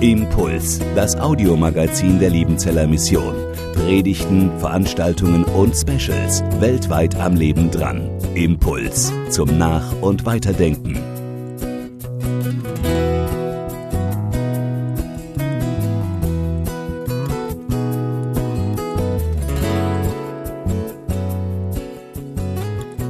Impuls, 0.00 0.80
das 0.94 1.14
Audiomagazin 1.14 2.18
der 2.18 2.30
Liebenzeller 2.30 2.86
Mission. 2.86 3.34
Predigten, 3.74 4.50
Veranstaltungen 4.58 5.44
und 5.44 5.76
Specials 5.76 6.42
weltweit 6.58 7.14
am 7.16 7.36
Leben 7.36 7.70
dran. 7.70 8.10
Impuls 8.34 9.12
zum 9.28 9.58
Nach- 9.58 9.92
und 10.00 10.24
Weiterdenken. 10.24 10.96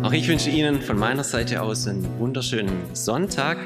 Auch 0.03 0.13
ich 0.13 0.27
wünsche 0.27 0.51
Ihnen 0.51 0.83
von 0.83 0.99
meiner 0.99 1.23
Seite 1.23 1.63
aus 1.63 1.87
einen 1.87 2.19
wunderschönen 2.19 2.95
Sonntag. 2.95 3.59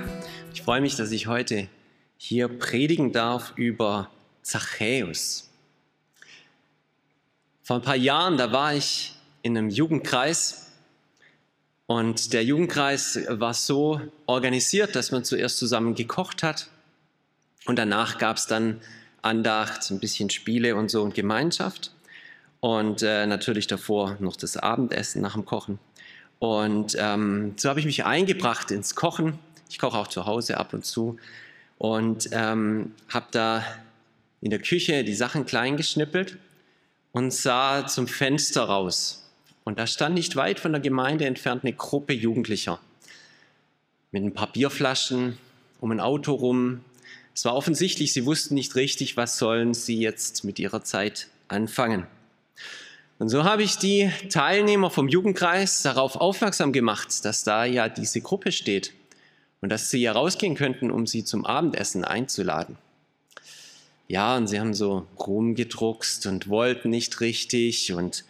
Ich 0.52 0.60
freue 0.60 0.82
mich, 0.82 0.96
dass 0.96 1.10
ich 1.10 1.26
heute 1.26 1.68
hier 2.16 2.48
predigen 2.48 3.12
darf 3.12 3.52
über 3.56 4.10
Zachäus. 4.42 5.50
Vor 7.62 7.76
ein 7.76 7.82
paar 7.82 7.96
Jahren, 7.96 8.38
da 8.38 8.52
war 8.52 8.74
ich 8.74 9.14
in 9.42 9.56
einem 9.56 9.70
Jugendkreis 9.70 10.72
und 11.86 12.32
der 12.32 12.44
Jugendkreis 12.44 13.18
war 13.28 13.54
so 13.54 14.00
organisiert, 14.26 14.96
dass 14.96 15.10
man 15.10 15.24
zuerst 15.24 15.58
zusammen 15.58 15.94
gekocht 15.94 16.42
hat 16.42 16.68
und 17.66 17.76
danach 17.76 18.18
gab 18.18 18.36
es 18.36 18.46
dann 18.46 18.80
Andacht, 19.22 19.90
ein 19.90 19.98
bisschen 19.98 20.30
Spiele 20.30 20.76
und 20.76 20.90
so 20.90 21.02
und 21.02 21.14
Gemeinschaft 21.14 21.92
und 22.60 23.02
äh, 23.02 23.26
natürlich 23.26 23.66
davor 23.66 24.16
noch 24.20 24.36
das 24.36 24.56
Abendessen 24.56 25.20
nach 25.20 25.34
dem 25.34 25.44
Kochen. 25.44 25.78
Und 26.38 26.96
ähm, 26.98 27.54
so 27.56 27.68
habe 27.68 27.80
ich 27.80 27.86
mich 27.86 28.04
eingebracht 28.04 28.70
ins 28.70 28.94
Kochen. 28.94 29.38
Ich 29.68 29.78
koche 29.78 29.98
auch 29.98 30.06
zu 30.06 30.26
Hause 30.26 30.58
ab 30.58 30.72
und 30.74 30.84
zu 30.84 31.18
und 31.78 32.28
ähm, 32.32 32.94
habe 33.08 33.26
da 33.30 33.64
in 34.40 34.50
der 34.50 34.60
Küche 34.60 35.04
die 35.04 35.14
Sachen 35.14 35.46
klein 35.46 35.76
geschnippelt 35.76 36.38
und 37.12 37.32
sah 37.32 37.86
zum 37.86 38.06
Fenster 38.08 38.64
raus. 38.64 39.28
Und 39.64 39.78
da 39.78 39.86
stand 39.86 40.14
nicht 40.14 40.36
weit 40.36 40.60
von 40.60 40.72
der 40.72 40.80
Gemeinde 40.80 41.26
entfernt 41.26 41.64
eine 41.64 41.72
Gruppe 41.72 42.12
Jugendlicher 42.12 42.78
mit 44.12 44.22
ein 44.22 44.32
paar 44.32 44.52
Bierflaschen 44.52 45.38
um 45.80 45.90
ein 45.90 46.00
Auto 46.00 46.32
rum. 46.32 46.80
Es 47.34 47.44
war 47.44 47.54
offensichtlich, 47.54 48.12
sie 48.12 48.24
wussten 48.24 48.54
nicht 48.54 48.76
richtig, 48.76 49.16
was 49.16 49.38
sollen 49.38 49.74
sie 49.74 49.98
jetzt 49.98 50.44
mit 50.44 50.58
ihrer 50.58 50.84
Zeit 50.84 51.28
anfangen. 51.48 52.06
Und 53.18 53.28
so 53.28 53.44
habe 53.44 53.62
ich 53.62 53.76
die 53.76 54.10
Teilnehmer 54.30 54.90
vom 54.90 55.08
Jugendkreis 55.08 55.82
darauf 55.82 56.16
aufmerksam 56.16 56.72
gemacht, 56.72 57.24
dass 57.24 57.44
da 57.44 57.64
ja 57.64 57.88
diese 57.88 58.20
Gruppe 58.20 58.52
steht 58.52 58.92
und 59.60 59.70
dass 59.70 59.90
sie 59.90 59.98
ja 59.98 60.12
rausgehen 60.12 60.54
könnten, 60.54 60.90
um 60.90 61.06
sie 61.06 61.24
zum 61.24 61.44
Abendessen 61.44 62.04
einzuladen. 62.04 62.76
Ja, 64.08 64.36
und 64.36 64.46
sie 64.46 64.60
haben 64.60 64.74
so 64.74 65.06
rumgedruckst 65.18 66.26
und 66.26 66.48
wollten 66.48 66.90
nicht 66.90 67.20
richtig 67.20 67.92
und 67.92 68.24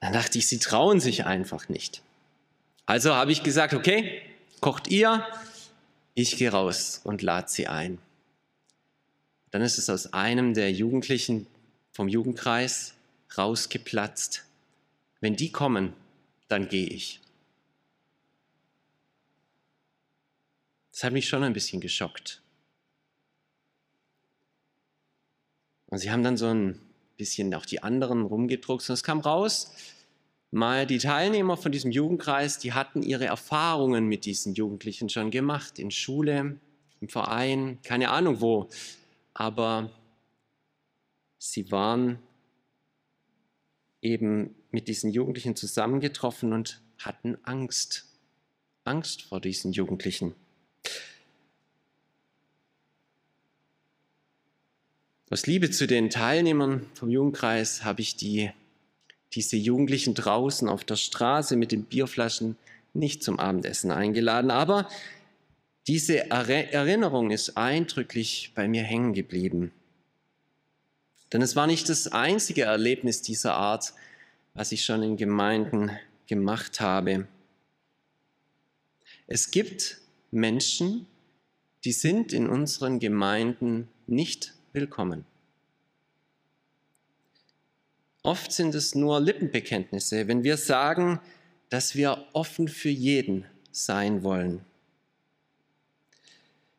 dann 0.00 0.12
dachte 0.12 0.38
ich, 0.38 0.48
sie 0.48 0.58
trauen 0.58 1.00
sich 1.00 1.26
einfach 1.26 1.68
nicht. 1.68 2.02
Also 2.86 3.14
habe 3.14 3.32
ich 3.32 3.42
gesagt, 3.42 3.74
okay, 3.74 4.22
kocht 4.60 4.88
ihr, 4.88 5.24
ich 6.14 6.36
gehe 6.36 6.50
raus 6.50 7.00
und 7.04 7.22
lade 7.22 7.48
sie 7.48 7.68
ein. 7.68 7.98
Dann 9.50 9.62
ist 9.62 9.78
es 9.78 9.88
aus 9.88 10.12
einem 10.12 10.54
der 10.54 10.72
Jugendlichen 10.72 11.46
vom 11.92 12.08
Jugendkreis 12.08 12.94
rausgeplatzt. 13.36 14.44
Wenn 15.20 15.36
die 15.36 15.52
kommen, 15.52 15.92
dann 16.48 16.68
gehe 16.68 16.86
ich. 16.86 17.21
Hat 21.02 21.12
mich 21.12 21.28
schon 21.28 21.42
ein 21.42 21.52
bisschen 21.52 21.80
geschockt. 21.80 22.42
Und 25.86 25.98
sie 25.98 26.10
haben 26.10 26.22
dann 26.22 26.36
so 26.36 26.46
ein 26.46 26.80
bisschen 27.16 27.52
auch 27.54 27.66
die 27.66 27.82
anderen 27.82 28.22
rumgedruckt 28.22 28.88
und 28.88 28.94
es 28.94 29.02
kam 29.02 29.20
raus, 29.20 29.72
mal 30.50 30.86
die 30.86 30.98
Teilnehmer 30.98 31.56
von 31.56 31.70
diesem 31.70 31.90
Jugendkreis, 31.90 32.58
die 32.58 32.72
hatten 32.72 33.02
ihre 33.02 33.26
Erfahrungen 33.26 34.06
mit 34.06 34.24
diesen 34.24 34.54
Jugendlichen 34.54 35.08
schon 35.08 35.30
gemacht, 35.30 35.78
in 35.78 35.90
Schule, 35.90 36.58
im 37.00 37.08
Verein, 37.08 37.78
keine 37.82 38.10
Ahnung 38.10 38.40
wo, 38.40 38.70
aber 39.34 39.90
sie 41.38 41.70
waren 41.70 42.18
eben 44.00 44.54
mit 44.70 44.88
diesen 44.88 45.10
Jugendlichen 45.10 45.56
zusammengetroffen 45.56 46.52
und 46.52 46.80
hatten 46.98 47.36
Angst. 47.44 48.06
Angst 48.84 49.22
vor 49.22 49.40
diesen 49.40 49.72
Jugendlichen. 49.72 50.34
Aus 55.32 55.46
Liebe 55.46 55.70
zu 55.70 55.86
den 55.86 56.10
Teilnehmern 56.10 56.84
vom 56.92 57.08
Jugendkreis 57.08 57.84
habe 57.84 58.02
ich 58.02 58.16
die, 58.16 58.50
diese 59.32 59.56
Jugendlichen 59.56 60.12
draußen 60.12 60.68
auf 60.68 60.84
der 60.84 60.96
Straße 60.96 61.56
mit 61.56 61.72
den 61.72 61.84
Bierflaschen 61.84 62.58
nicht 62.92 63.22
zum 63.22 63.40
Abendessen 63.40 63.92
eingeladen, 63.92 64.50
aber 64.50 64.90
diese 65.86 66.28
Erinnerung 66.28 67.30
ist 67.30 67.56
eindrücklich 67.56 68.52
bei 68.54 68.68
mir 68.68 68.82
hängen 68.82 69.14
geblieben. 69.14 69.72
Denn 71.32 71.40
es 71.40 71.56
war 71.56 71.66
nicht 71.66 71.88
das 71.88 72.08
einzige 72.08 72.64
Erlebnis 72.64 73.22
dieser 73.22 73.54
Art, 73.54 73.94
was 74.52 74.70
ich 74.70 74.84
schon 74.84 75.02
in 75.02 75.16
Gemeinden 75.16 75.92
gemacht 76.26 76.78
habe. 76.78 77.26
Es 79.28 79.50
gibt 79.50 79.96
Menschen, 80.30 81.06
die 81.84 81.92
sind 81.92 82.34
in 82.34 82.50
unseren 82.50 82.98
Gemeinden 82.98 83.88
nicht 84.06 84.52
willkommen. 84.72 85.24
Oft 88.22 88.52
sind 88.52 88.74
es 88.74 88.94
nur 88.94 89.20
Lippenbekenntnisse, 89.20 90.28
wenn 90.28 90.44
wir 90.44 90.56
sagen, 90.56 91.20
dass 91.68 91.94
wir 91.94 92.26
offen 92.32 92.68
für 92.68 92.88
jeden 92.88 93.44
sein 93.70 94.22
wollen. 94.22 94.64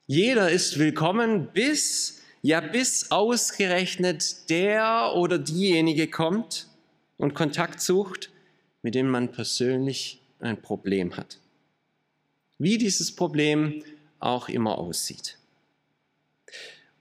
Jeder 0.08 0.50
ist 0.50 0.80
willkommen, 0.80 1.50
bis 1.54 2.22
ja 2.42 2.62
bis 2.62 3.12
ausgerechnet 3.12 4.50
der 4.50 5.14
oder 5.16 5.40
diejenige 5.40 6.08
kommt 6.10 6.68
und 7.18 7.34
Kontakt 7.34 7.82
sucht, 7.82 8.32
mit 8.82 8.96
dem 8.96 9.10
man 9.10 9.32
persönlich 9.32 10.22
ein 10.40 10.62
Problem 10.62 11.16
hat. 11.16 11.40
Wie 12.58 12.78
dieses 12.78 13.16
Problem 13.16 13.84
auch 14.20 14.50
immer 14.50 14.78
aussieht. 14.78 15.38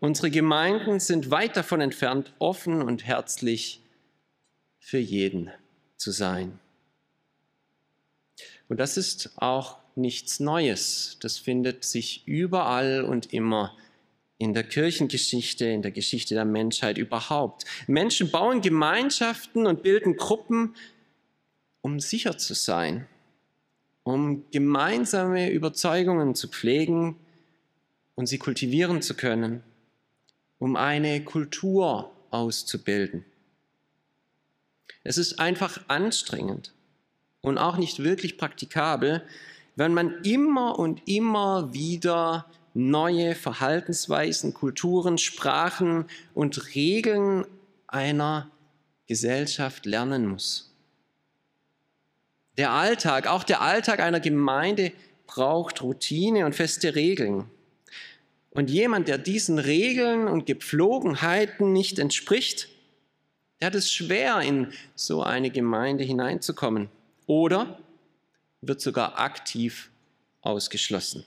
Unsere 0.03 0.33
Gemeinden 0.33 0.99
sind 0.99 1.31
weit 1.31 1.57
davon 1.57 1.81
entfernt, 1.81 2.33
offen 2.41 2.83
und 2.83 3.07
herzlich 3.07 3.81
für 4.81 4.99
jeden 4.99 5.53
zu 5.97 6.11
sein. 6.11 6.59
Und 8.69 8.81
das 8.81 8.97
ist 8.97 9.31
auch 9.37 9.79
nichts 9.95 10.41
Neues. 10.41 11.19
Das 11.21 11.39
findet 11.39 11.85
sich 11.85 12.27
überall 12.27 13.05
und 13.05 13.33
immer 13.33 13.77
in 14.39 14.55
der 14.55 14.65
Kirchengeschichte, 14.65 15.67
in 15.67 15.83
der 15.83 15.93
Geschichte 15.93 16.35
der 16.35 16.47
Menschheit 16.47 16.99
überhaupt. 16.99 17.65
Menschen 17.87 18.33
bauen 18.33 18.61
Gemeinschaften 18.61 19.69
und 19.69 19.85
bilden 19.85 20.17
Gruppen, 20.17 20.75
um 21.81 22.01
sicher 22.01 22.37
zu 22.39 22.55
sein, 22.55 23.07
um 24.03 24.51
gemeinsame 24.51 25.53
Überzeugungen 25.53 26.35
zu 26.35 26.49
pflegen 26.49 27.15
und 28.17 28.27
sie 28.27 28.39
kultivieren 28.39 29.01
zu 29.01 29.15
können, 29.15 29.63
um 30.63 30.77
eine 30.77 31.25
Kultur 31.25 32.13
auszubilden. 32.31 33.25
Es 35.03 35.19
ist 35.19 35.41
einfach 35.41 35.81
anstrengend 35.89 36.73
und 37.41 37.59
auch 37.59 37.79
nicht 37.79 38.05
wirklich 38.05 38.39
praktikabel, 38.39 39.25
wenn 39.75 39.93
man 39.93 40.23
immer 40.23 40.79
und 40.79 41.03
immer 41.09 41.75
wieder 41.75 42.47
neue 42.75 43.35
Verhaltensweisen, 43.35 44.55
Kulturen, 44.55 45.19
Sprachen 45.19 46.05
und 46.33 46.77
Regeln 46.77 47.45
einer 47.89 48.49
Gesellschaft 49.09 49.85
lernen 49.85 50.29
muss. 50.29 50.73
Der 52.57 52.71
Alltag, 52.71 53.27
auch 53.27 53.43
der 53.43 53.63
Alltag 53.63 53.99
einer 53.99 54.21
Gemeinde 54.21 54.93
braucht 55.27 55.83
Routine 55.83 56.47
und 56.47 56.55
feste 56.55 56.95
Regeln. 56.95 57.51
Und 58.55 58.71
jemand, 58.71 59.09
der 59.09 59.19
diesen 59.19 59.59
Regeln 59.59 60.29
und 60.29 60.47
Gepflogenheiten 60.47 61.73
nicht 61.73 61.99
entspricht, 61.99 62.69
der 63.61 63.67
hat 63.67 63.75
es 63.75 63.93
schwer, 63.93 64.41
in 64.41 64.73
so 64.95 65.23
eine 65.23 65.51
Gemeinde 65.51 66.05
hineinzukommen 66.05 66.89
oder 67.27 67.79
wird 68.61 68.81
sogar 68.81 69.19
aktiv 69.19 69.91
ausgeschlossen. 70.43 71.25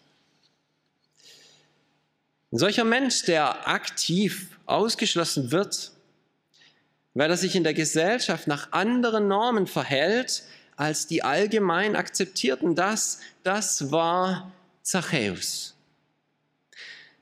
Ein 2.51 2.57
solcher 2.59 2.83
Mensch, 2.83 3.23
der 3.23 3.67
aktiv 3.67 4.49
ausgeschlossen 4.65 5.51
wird, 5.51 5.91
weil 7.13 7.29
er 7.29 7.37
sich 7.37 7.55
in 7.55 7.63
der 7.63 7.73
Gesellschaft 7.73 8.47
nach 8.47 8.71
anderen 8.71 9.27
Normen 9.27 9.67
verhält 9.67 10.43
als 10.75 11.07
die 11.07 11.23
allgemein 11.23 11.95
akzeptierten, 11.95 12.75
das, 12.75 13.19
das 13.43 13.91
war 13.91 14.51
Zachäus. 14.81 15.74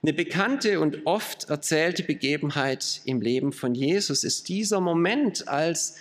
Eine 0.06 0.12
bekannte 0.12 0.82
und 0.82 1.06
oft 1.06 1.50
erzählte 1.50 2.04
Begebenheit 2.04 3.00
im 3.06 3.22
Leben 3.22 3.54
von 3.54 3.74
Jesus 3.74 4.26
ist 4.26 4.50
dieser 4.50 4.82
Moment, 4.82 5.48
als 5.48 5.96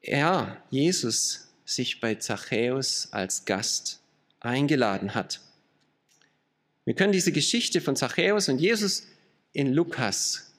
er, 0.00 0.60
Jesus, 0.68 1.52
sich 1.64 2.00
bei 2.00 2.16
Zachäus 2.16 3.12
als 3.12 3.44
Gast 3.44 4.00
eingeladen 4.40 5.14
hat. 5.14 5.40
Wir 6.84 6.94
können 6.94 7.12
diese 7.12 7.30
Geschichte 7.30 7.80
von 7.80 7.94
Zachäus 7.94 8.48
und 8.48 8.58
Jesus 8.58 9.06
in 9.52 9.72
Lukas 9.72 10.52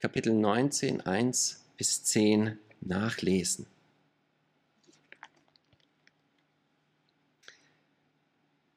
Kapitel 0.00 0.34
19, 0.34 1.00
1 1.00 1.64
bis 1.78 2.04
10 2.04 2.58
nachlesen. 2.82 3.64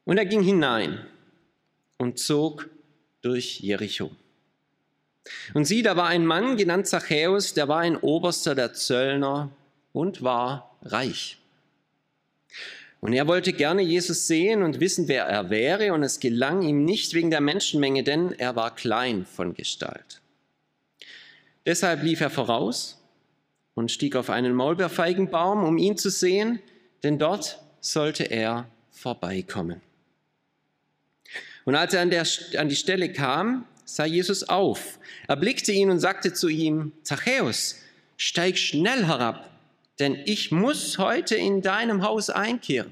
Und 0.05 0.17
er 0.17 0.25
ging 0.25 0.41
hinein 0.41 1.05
und 1.99 2.17
zog 2.17 2.67
durch 3.21 3.59
Jericho. 3.59 4.09
Und 5.53 5.65
sieh, 5.65 5.83
da 5.83 5.95
war 5.95 6.07
ein 6.07 6.25
Mann 6.25 6.57
genannt 6.57 6.87
Zachäus, 6.87 7.53
der 7.53 7.67
war 7.67 7.79
ein 7.79 7.97
Oberster 7.97 8.55
der 8.55 8.73
Zöllner 8.73 9.51
und 9.93 10.23
war 10.23 10.75
reich. 10.81 11.37
Und 13.01 13.13
er 13.13 13.27
wollte 13.27 13.53
gerne 13.53 13.81
Jesus 13.81 14.27
sehen 14.27 14.63
und 14.63 14.79
wissen, 14.79 15.07
wer 15.07 15.25
er 15.25 15.49
wäre, 15.49 15.93
und 15.93 16.03
es 16.03 16.19
gelang 16.19 16.63
ihm 16.63 16.83
nicht 16.83 17.13
wegen 17.13 17.29
der 17.29 17.41
Menschenmenge, 17.41 18.03
denn 18.03 18.33
er 18.33 18.55
war 18.55 18.75
klein 18.75 19.25
von 19.25 19.53
Gestalt. 19.53 20.21
Deshalb 21.65 22.03
lief 22.03 22.19
er 22.19 22.29
voraus 22.29 23.01
und 23.73 23.91
stieg 23.91 24.15
auf 24.15 24.29
einen 24.29 24.53
Maulbeerfeigenbaum, 24.53 25.63
um 25.63 25.77
ihn 25.77 25.97
zu 25.97 26.09
sehen, 26.09 26.59
denn 27.03 27.19
dort 27.19 27.61
sollte 27.79 28.23
er 28.23 28.67
vorbeikommen. 28.91 29.81
Und 31.69 31.75
als 31.75 31.93
er 31.93 32.01
an, 32.01 32.09
der, 32.09 32.25
an 32.57 32.67
die 32.67 32.75
Stelle 32.75 33.13
kam, 33.13 33.63
sah 33.85 34.05
Jesus 34.05 34.41
auf. 34.49 34.97
Er 35.27 35.35
blickte 35.35 35.71
ihn 35.71 35.91
und 35.91 35.99
sagte 35.99 36.33
zu 36.33 36.47
ihm, 36.47 36.93
Zachäus, 37.03 37.75
steig 38.17 38.57
schnell 38.57 39.05
herab, 39.05 39.47
denn 39.99 40.17
ich 40.25 40.49
muss 40.49 40.97
heute 40.97 41.35
in 41.35 41.61
deinem 41.61 42.01
Haus 42.01 42.31
einkehren. 42.31 42.91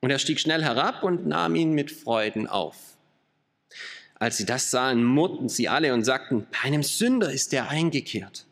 Und 0.00 0.10
er 0.10 0.20
stieg 0.20 0.38
schnell 0.38 0.62
herab 0.62 1.02
und 1.02 1.26
nahm 1.26 1.56
ihn 1.56 1.72
mit 1.72 1.90
Freuden 1.90 2.46
auf. 2.46 2.76
Als 4.20 4.36
sie 4.36 4.46
das 4.46 4.70
sahen, 4.70 5.02
murrten 5.02 5.48
sie 5.48 5.68
alle 5.68 5.94
und 5.94 6.04
sagten, 6.04 6.46
bei 6.52 6.68
einem 6.68 6.84
Sünder 6.84 7.32
ist 7.32 7.52
er 7.52 7.68
eingekehrt. 7.68 8.46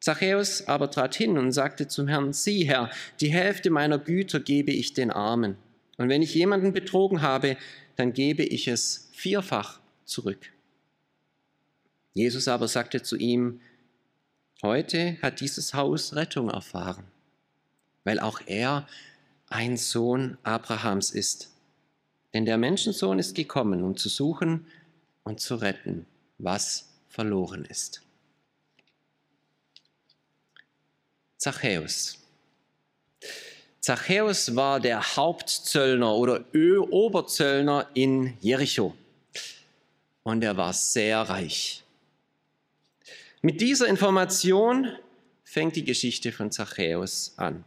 Zachäus 0.00 0.66
aber 0.66 0.90
trat 0.90 1.14
hin 1.14 1.38
und 1.38 1.52
sagte 1.52 1.86
zum 1.86 2.08
Herrn, 2.08 2.32
sieh 2.32 2.64
Herr, 2.64 2.90
die 3.20 3.32
Hälfte 3.32 3.70
meiner 3.70 4.00
Güter 4.00 4.40
gebe 4.40 4.72
ich 4.72 4.92
den 4.92 5.12
Armen. 5.12 5.56
Und 5.96 6.08
wenn 6.08 6.22
ich 6.22 6.34
jemanden 6.34 6.72
betrogen 6.72 7.22
habe, 7.22 7.56
dann 7.96 8.12
gebe 8.12 8.42
ich 8.42 8.68
es 8.68 9.08
vierfach 9.12 9.80
zurück. 10.04 10.52
Jesus 12.12 12.48
aber 12.48 12.68
sagte 12.68 13.02
zu 13.02 13.16
ihm, 13.16 13.60
heute 14.62 15.18
hat 15.22 15.40
dieses 15.40 15.74
Haus 15.74 16.14
Rettung 16.14 16.50
erfahren, 16.50 17.04
weil 18.04 18.20
auch 18.20 18.40
er 18.46 18.86
ein 19.48 19.76
Sohn 19.76 20.38
Abrahams 20.42 21.10
ist. 21.10 21.50
Denn 22.34 22.44
der 22.44 22.58
Menschensohn 22.58 23.18
ist 23.18 23.34
gekommen, 23.34 23.82
um 23.82 23.96
zu 23.96 24.08
suchen 24.08 24.66
und 25.24 25.40
zu 25.40 25.56
retten, 25.56 26.06
was 26.38 26.88
verloren 27.08 27.64
ist. 27.64 28.02
Zachäus. 31.36 32.18
Zachäus 33.86 34.56
war 34.56 34.80
der 34.80 35.14
Hauptzöllner 35.14 36.12
oder 36.12 36.44
Oberzöllner 36.90 37.88
in 37.94 38.36
Jericho. 38.40 38.96
Und 40.24 40.42
er 40.42 40.56
war 40.56 40.72
sehr 40.72 41.20
reich. 41.20 41.84
Mit 43.42 43.60
dieser 43.60 43.86
Information 43.86 44.88
fängt 45.44 45.76
die 45.76 45.84
Geschichte 45.84 46.32
von 46.32 46.50
Zachäus 46.50 47.34
an. 47.36 47.62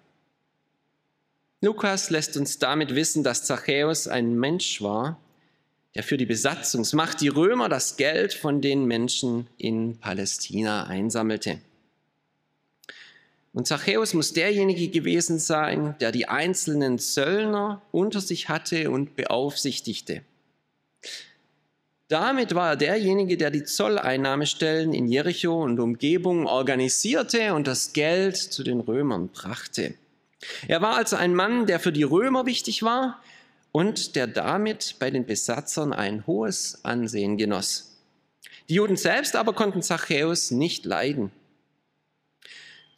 Lukas 1.61 2.09
lässt 2.09 2.35
uns 2.35 2.59
damit 2.59 2.95
wissen, 2.95 3.23
dass 3.23 3.45
Zachäus 3.45 4.09
ein 4.09 4.37
Mensch 4.37 4.81
war, 4.81 5.21
der 5.95 6.03
für 6.03 6.17
die 6.17 6.25
Besatzungsmacht, 6.25 7.21
die 7.21 7.29
Römer, 7.29 7.69
das 7.69 7.95
Geld 7.95 8.33
von 8.33 8.59
den 8.59 8.83
Menschen 8.83 9.47
in 9.57 9.97
Palästina 9.99 10.83
einsammelte. 10.83 11.61
Und 13.53 13.67
Zachäus 13.67 14.13
muss 14.13 14.33
derjenige 14.33 14.89
gewesen 14.89 15.39
sein, 15.39 15.95
der 15.99 16.11
die 16.11 16.27
einzelnen 16.27 16.99
Zöllner 16.99 17.81
unter 17.91 18.21
sich 18.21 18.47
hatte 18.47 18.91
und 18.91 19.15
beaufsichtigte. 19.15 20.21
Damit 22.09 22.55
war 22.55 22.69
er 22.69 22.75
derjenige, 22.75 23.37
der 23.37 23.51
die 23.51 23.63
Zolleinnahmestellen 23.63 24.93
in 24.93 25.07
Jericho 25.07 25.63
und 25.63 25.79
Umgebung 25.79 26.47
organisierte 26.47 27.53
und 27.53 27.67
das 27.67 27.93
Geld 27.93 28.35
zu 28.35 28.63
den 28.63 28.79
Römern 28.79 29.29
brachte. 29.29 29.93
Er 30.67 30.81
war 30.81 30.95
also 30.95 31.15
ein 31.15 31.35
Mann, 31.35 31.67
der 31.67 31.79
für 31.79 31.91
die 31.91 32.03
Römer 32.03 32.45
wichtig 32.45 32.81
war 32.81 33.21
und 33.71 34.15
der 34.15 34.25
damit 34.25 34.95
bei 34.99 35.11
den 35.11 35.25
Besatzern 35.25 35.93
ein 35.93 36.25
hohes 36.25 36.83
Ansehen 36.83 37.37
genoss. 37.37 37.97
Die 38.69 38.75
Juden 38.75 38.97
selbst 38.97 39.35
aber 39.35 39.53
konnten 39.53 39.81
Zachäus 39.81 40.51
nicht 40.51 40.85
leiden. 40.85 41.31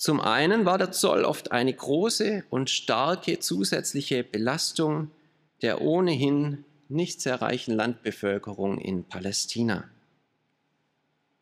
Zum 0.01 0.19
einen 0.19 0.65
war 0.65 0.79
der 0.79 0.91
Zoll 0.91 1.25
oft 1.25 1.51
eine 1.51 1.71
große 1.71 2.43
und 2.49 2.71
starke 2.71 3.37
zusätzliche 3.37 4.23
Belastung 4.23 5.11
der 5.61 5.79
ohnehin 5.81 6.65
nicht 6.89 7.21
sehr 7.21 7.39
reichen 7.39 7.75
Landbevölkerung 7.75 8.79
in 8.79 9.03
Palästina. 9.03 9.83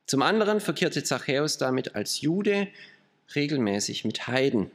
Zum 0.07 0.21
anderen 0.23 0.59
verkehrte 0.59 1.05
Zachäus 1.05 1.57
damit 1.57 1.95
als 1.95 2.19
Jude 2.19 2.67
regelmäßig 3.33 4.03
mit 4.03 4.27
Heiden, 4.27 4.69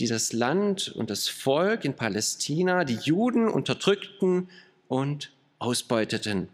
die 0.00 0.08
das 0.08 0.32
Land 0.32 0.88
und 0.88 1.08
das 1.08 1.28
Volk 1.28 1.84
in 1.84 1.94
Palästina, 1.94 2.82
die 2.82 2.96
Juden 2.96 3.46
unterdrückten 3.46 4.50
und 4.88 5.30
ausbeuteten. 5.60 6.48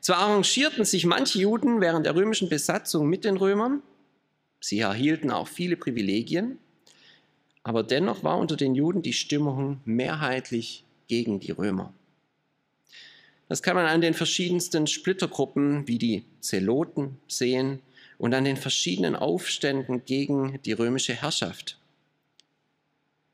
Zwar 0.00 0.16
arrangierten 0.20 0.86
sich 0.86 1.04
manche 1.04 1.40
Juden 1.40 1.82
während 1.82 2.06
der 2.06 2.14
römischen 2.14 2.48
Besatzung 2.48 3.06
mit 3.06 3.26
den 3.26 3.36
Römern, 3.36 3.82
Sie 4.66 4.80
erhielten 4.80 5.30
auch 5.30 5.46
viele 5.46 5.76
Privilegien, 5.76 6.58
aber 7.64 7.82
dennoch 7.82 8.24
war 8.24 8.38
unter 8.38 8.56
den 8.56 8.74
Juden 8.74 9.02
die 9.02 9.12
Stimmung 9.12 9.82
mehrheitlich 9.84 10.84
gegen 11.06 11.38
die 11.38 11.50
Römer. 11.50 11.92
Das 13.50 13.62
kann 13.62 13.76
man 13.76 13.84
an 13.84 14.00
den 14.00 14.14
verschiedensten 14.14 14.86
Splittergruppen 14.86 15.86
wie 15.86 15.98
die 15.98 16.24
Zeloten 16.40 17.18
sehen 17.28 17.80
und 18.16 18.32
an 18.32 18.44
den 18.44 18.56
verschiedenen 18.56 19.16
Aufständen 19.16 20.06
gegen 20.06 20.58
die 20.62 20.72
römische 20.72 21.12
Herrschaft. 21.12 21.78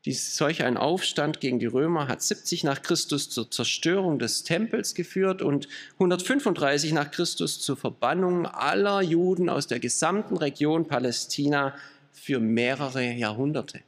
Dies, 0.05 0.35
solch 0.35 0.63
ein 0.63 0.77
Aufstand 0.77 1.39
gegen 1.41 1.59
die 1.59 1.67
Römer 1.67 2.07
hat 2.07 2.23
70 2.23 2.63
nach 2.63 2.81
Christus 2.81 3.29
zur 3.29 3.51
Zerstörung 3.51 4.17
des 4.17 4.43
Tempels 4.43 4.95
geführt 4.95 5.43
und 5.43 5.67
135 5.93 6.91
nach 6.91 7.11
Christus 7.11 7.61
zur 7.61 7.77
Verbannung 7.77 8.47
aller 8.47 9.01
Juden 9.01 9.47
aus 9.47 9.67
der 9.67 9.79
gesamten 9.79 10.37
Region 10.37 10.87
Palästina 10.87 11.75
für 12.11 12.39
mehrere 12.39 13.11
Jahrhunderte. 13.11 13.81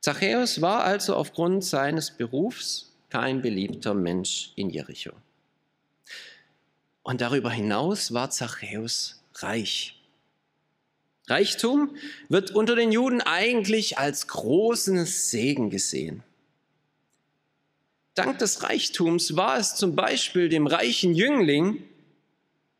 Zachäus 0.00 0.60
war 0.60 0.84
also 0.84 1.16
aufgrund 1.16 1.64
seines 1.64 2.10
Berufs 2.10 2.92
kein 3.08 3.40
beliebter 3.40 3.94
Mensch 3.94 4.52
in 4.54 4.68
Jericho. 4.68 5.12
Und 7.02 7.22
darüber 7.22 7.50
hinaus 7.50 8.12
war 8.12 8.30
Zachäus 8.30 9.22
reich. 9.36 9.95
Reichtum 11.28 11.96
wird 12.28 12.52
unter 12.52 12.76
den 12.76 12.92
Juden 12.92 13.20
eigentlich 13.20 13.98
als 13.98 14.28
großen 14.28 15.04
Segen 15.06 15.70
gesehen. 15.70 16.22
Dank 18.14 18.38
des 18.38 18.62
Reichtums 18.62 19.36
war 19.36 19.58
es 19.58 19.74
zum 19.74 19.96
Beispiel 19.96 20.48
dem 20.48 20.66
reichen 20.66 21.14
Jüngling, 21.14 21.82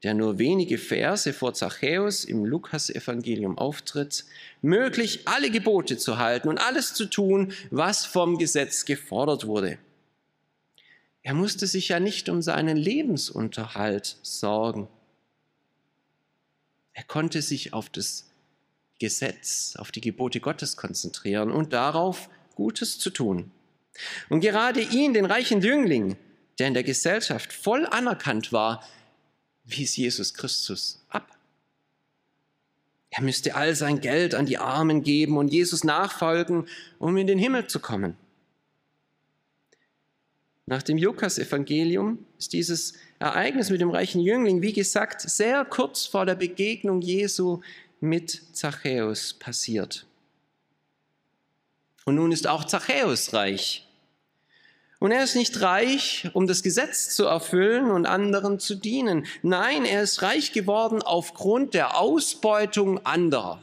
der 0.02 0.14
nur 0.14 0.38
wenige 0.38 0.78
Verse 0.78 1.32
vor 1.32 1.54
Zachäus 1.54 2.24
im 2.24 2.44
Lukasevangelium 2.44 3.58
auftritt, 3.58 4.24
möglich, 4.62 5.26
alle 5.26 5.50
Gebote 5.50 5.98
zu 5.98 6.18
halten 6.18 6.48
und 6.48 6.58
alles 6.58 6.94
zu 6.94 7.06
tun, 7.06 7.52
was 7.70 8.06
vom 8.06 8.38
Gesetz 8.38 8.84
gefordert 8.84 9.46
wurde. 9.46 9.78
Er 11.22 11.34
musste 11.34 11.66
sich 11.66 11.88
ja 11.88 11.98
nicht 11.98 12.28
um 12.28 12.40
seinen 12.40 12.76
Lebensunterhalt 12.76 14.16
sorgen. 14.22 14.88
Er 16.92 17.02
konnte 17.02 17.42
sich 17.42 17.72
auf 17.72 17.90
das 17.90 18.30
Gesetz, 18.98 19.74
auf 19.76 19.92
die 19.92 20.00
Gebote 20.00 20.40
Gottes 20.40 20.76
konzentrieren 20.76 21.50
und 21.50 21.72
darauf, 21.72 22.28
Gutes 22.54 22.98
zu 22.98 23.10
tun. 23.10 23.50
Und 24.28 24.40
gerade 24.40 24.80
ihn, 24.80 25.12
den 25.12 25.26
reichen 25.26 25.60
Jüngling, 25.60 26.16
der 26.58 26.68
in 26.68 26.74
der 26.74 26.82
Gesellschaft 26.82 27.52
voll 27.52 27.86
anerkannt 27.86 28.52
war, 28.52 28.86
wies 29.64 29.96
Jesus 29.96 30.34
Christus 30.34 31.04
ab. 31.08 31.36
Er 33.10 33.22
müsste 33.22 33.54
all 33.54 33.74
sein 33.74 34.00
Geld 34.00 34.34
an 34.34 34.46
die 34.46 34.58
Armen 34.58 35.02
geben 35.02 35.38
und 35.38 35.48
Jesus 35.48 35.84
nachfolgen, 35.84 36.66
um 36.98 37.16
in 37.16 37.26
den 37.26 37.38
Himmel 37.38 37.66
zu 37.66 37.80
kommen. 37.80 38.16
Nach 40.66 40.82
dem 40.82 40.98
Lukas-Evangelium 40.98 42.18
ist 42.38 42.52
dieses 42.52 42.94
Ereignis 43.20 43.70
mit 43.70 43.80
dem 43.80 43.90
reichen 43.90 44.20
Jüngling, 44.20 44.62
wie 44.62 44.72
gesagt, 44.72 45.20
sehr 45.20 45.64
kurz 45.64 46.06
vor 46.06 46.26
der 46.26 46.34
Begegnung 46.34 47.00
Jesu 47.00 47.60
mit 48.00 48.56
Zachäus 48.56 49.34
passiert. 49.34 50.06
Und 52.04 52.16
nun 52.16 52.32
ist 52.32 52.46
auch 52.46 52.64
Zachäus 52.64 53.32
reich. 53.32 53.86
Und 54.98 55.10
er 55.10 55.24
ist 55.24 55.34
nicht 55.34 55.60
reich, 55.60 56.28
um 56.32 56.46
das 56.46 56.62
Gesetz 56.62 57.14
zu 57.14 57.24
erfüllen 57.24 57.90
und 57.90 58.06
anderen 58.06 58.58
zu 58.58 58.74
dienen. 58.74 59.26
Nein, 59.42 59.84
er 59.84 60.02
ist 60.02 60.22
reich 60.22 60.52
geworden 60.52 61.02
aufgrund 61.02 61.74
der 61.74 61.98
Ausbeutung 61.98 63.04
anderer. 63.04 63.60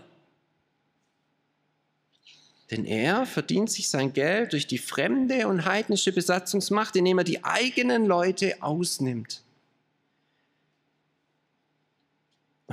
Denn 2.69 2.85
er 2.85 3.25
verdient 3.25 3.71
sich 3.71 3.89
sein 3.89 4.13
Geld 4.13 4.53
durch 4.53 4.67
die 4.67 4.77
fremde 4.77 5.47
und 5.47 5.65
heidnische 5.65 6.11
Besatzungsmacht, 6.11 6.95
indem 6.95 7.19
er 7.19 7.23
die 7.23 7.43
eigenen 7.43 8.05
Leute 8.05 8.61
ausnimmt. 8.61 9.41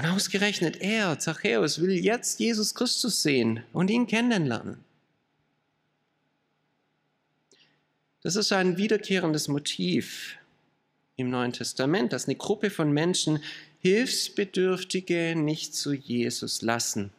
Und 0.00 0.06
ausgerechnet 0.06 0.80
er, 0.80 1.18
Zachäus, 1.18 1.82
will 1.82 1.92
jetzt 1.92 2.40
Jesus 2.40 2.74
Christus 2.74 3.22
sehen 3.22 3.62
und 3.74 3.90
ihn 3.90 4.06
kennenlernen. 4.06 4.78
Das 8.22 8.34
ist 8.34 8.50
ein 8.50 8.78
wiederkehrendes 8.78 9.48
Motiv 9.48 10.36
im 11.16 11.28
Neuen 11.28 11.52
Testament, 11.52 12.14
dass 12.14 12.26
eine 12.26 12.36
Gruppe 12.36 12.70
von 12.70 12.92
Menschen 12.92 13.42
Hilfsbedürftige 13.80 15.34
nicht 15.36 15.74
zu 15.74 15.92
Jesus 15.92 16.62
lassen 16.62 17.12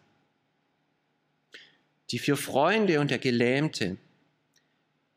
die 2.12 2.20
vier 2.20 2.36
Freunde 2.36 3.00
und 3.00 3.10
der 3.10 3.20
Gelähmte, 3.20 3.98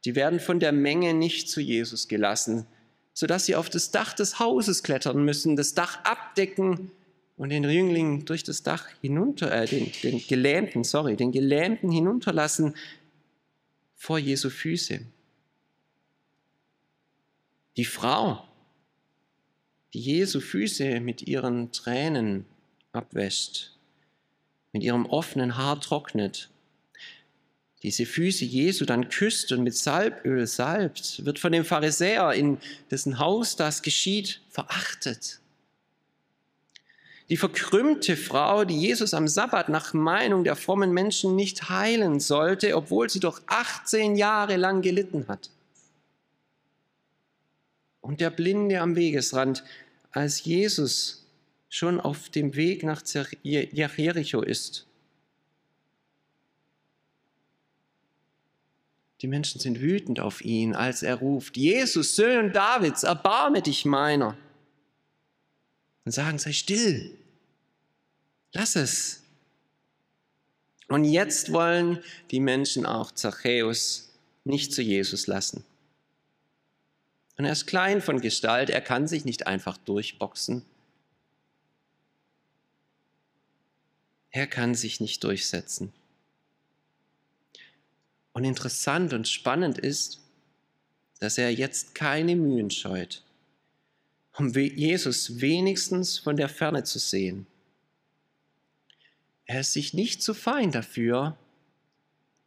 die 0.05 0.15
werden 0.15 0.39
von 0.39 0.61
der 0.61 0.73
Menge 0.73 1.13
nicht 1.13 1.51
zu 1.51 1.61
Jesus 1.61 2.09
gelassen, 2.09 2.67
sodass 3.13 3.47
sie 3.47 3.57
auf 3.57 3.69
das 3.69 3.91
Dach 3.91 4.13
des 4.13 4.39
Hauses 4.39 4.83
klettern 4.83 5.25
müssen, 5.25 5.57
das 5.57 5.75
Dach 5.75 6.05
abdecken 6.05 6.93
und 7.37 7.51
den 7.51 7.65
Jüngling 7.65 8.25
durch 8.25 8.45
das 8.45 8.63
Dach 8.63 8.89
hinunter, 9.01 9.53
äh, 9.53 9.67
den, 9.67 9.91
den 10.03 10.19
Gelähmten, 10.27 10.85
sorry, 10.85 11.17
den 11.17 11.33
Gelähmten 11.33 11.91
hinunterlassen 11.91 12.75
vor 13.97 14.19
Jesu 14.19 14.51
Füße. 14.51 15.01
Die 17.77 17.85
Frau, 17.85 18.45
die 19.93 20.01
Jesu 20.01 20.41
Füße 20.41 21.01
mit 21.01 21.23
ihren 21.23 21.73
Tränen 21.73 22.47
abwäscht, 22.93 23.77
mit 24.73 24.83
ihrem 24.83 25.07
offenen 25.07 25.57
Haar 25.57 25.81
trocknet 25.81 26.51
diese 27.85 28.07
Füße 28.07 28.47
Jesu 28.47 28.87
dann 28.87 29.11
küsst 29.11 29.53
und 29.53 29.63
mit 29.63 29.77
Salböl 29.77 30.47
salbt, 30.47 31.23
wird 31.27 31.39
von 31.39 31.53
dem 31.53 31.67
Pharisäer, 31.67 32.33
in 32.33 32.57
dessen 32.91 33.19
Haus 33.19 33.57
das 33.57 33.83
geschieht, 33.83 34.41
verachtet. 34.49 35.39
Die 37.31 37.37
verkrümmte 37.37 38.17
Frau, 38.17 38.65
die 38.65 38.79
Jesus 38.79 39.15
am 39.15 39.29
Sabbat 39.29 39.69
nach 39.69 39.95
Meinung 39.95 40.45
der 40.45 40.57
frommen 40.57 40.93
Menschen 40.93 41.35
nicht 41.37 41.71
heilen 41.71 42.21
sollte, 42.21 42.77
obwohl 42.77 43.09
sie 43.09 43.21
doch 43.21 43.41
18 43.47 44.17
Jahre 44.17 44.57
lang 44.57 44.83
gelitten 44.83 45.27
hat. 45.29 45.51
Und 48.03 48.21
der 48.21 48.31
Blinde 48.31 48.81
am 48.81 48.97
Wegesrand, 48.97 49.65
als 50.11 50.45
Jesus 50.45 51.25
schon 51.71 51.99
auf 51.99 52.29
dem 52.29 52.55
Weg 52.55 52.83
nach 52.83 53.03
Jericho 53.43 54.43
ist 54.43 54.87
Die 59.25 59.29
Menschen 59.29 59.59
sind 59.59 59.81
wütend 59.81 60.21
auf 60.21 60.45
ihn, 60.45 60.75
als 60.75 61.03
er 61.03 61.15
ruft, 61.15 61.57
Jesus, 61.57 62.15
Sohn 62.15 62.53
Davids, 62.53 63.05
erbarme 63.05 63.63
dich 63.63 63.87
meiner. 63.87 64.37
Und 66.05 66.13
sagen, 66.13 66.39
sei 66.39 66.53
still, 66.53 67.17
lass 68.53 68.77
es. 68.77 69.23
Und 70.89 71.05
jetzt 71.05 71.53
wollen 71.53 72.03
die 72.31 72.41
Menschen 72.41 72.85
auch 72.85 73.11
Zachäus 73.11 74.11
nicht 74.45 74.73
zu 74.73 74.83
Jesus 74.83 75.27
lassen. 75.27 75.65
Und 77.37 77.47
er 77.47 77.53
ist 77.53 77.67
klein 77.67 78.01
von 78.01 78.21
Gestalt, 78.21 78.71
er 78.71 78.81
kann 78.81 79.09
sich 79.09 79.25
nicht 79.25 79.47
einfach 79.47 79.77
durchboxen. 79.79 80.65
Er 84.31 84.47
kann 84.47 84.75
sich 84.75 85.01
nicht 85.01 85.25
durchsetzen. 85.25 85.93
Und 88.33 88.45
interessant 88.45 89.13
und 89.13 89.29
spannend 89.29 89.79
ist, 89.79 90.21
dass 91.21 91.39
er 91.39 91.53
jetzt 91.53 91.95
keine 91.95 92.37
Mühen 92.37 92.71
scheut, 92.71 93.24
um 94.37 94.53
Jesus 94.53 95.41
wenigstens 95.41 96.19
von 96.19 96.37
der 96.37 96.49
Ferne 96.49 96.85
zu 96.85 96.99
sehen. 96.99 97.47
Er 99.47 99.61
ist 99.61 99.73
sich 99.73 99.95
nicht 99.95 100.23
zu 100.23 100.35
fein 100.35 100.73
dafür, 100.73 101.37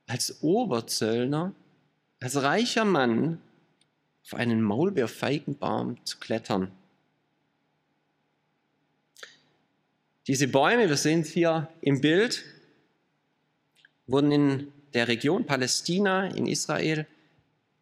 als 0.08 0.41
Oberzöllner, 0.41 1.53
als 2.20 2.41
reicher 2.41 2.86
Mann 2.86 3.41
auf 4.24 4.34
einen 4.34 4.62
Maulbeerfeigenbaum 4.62 6.03
zu 6.06 6.17
klettern. 6.17 6.72
Diese 10.27 10.48
Bäume, 10.48 10.89
wir 10.89 10.98
sehen 10.98 11.22
es 11.22 11.29
hier 11.29 11.70
im 11.82 12.01
Bild, 12.01 12.44
wurden 14.08 14.32
in 14.32 14.74
der 14.94 15.08
Region 15.08 15.46
Palästina 15.46 16.27
in 16.27 16.48
Israel 16.48 17.06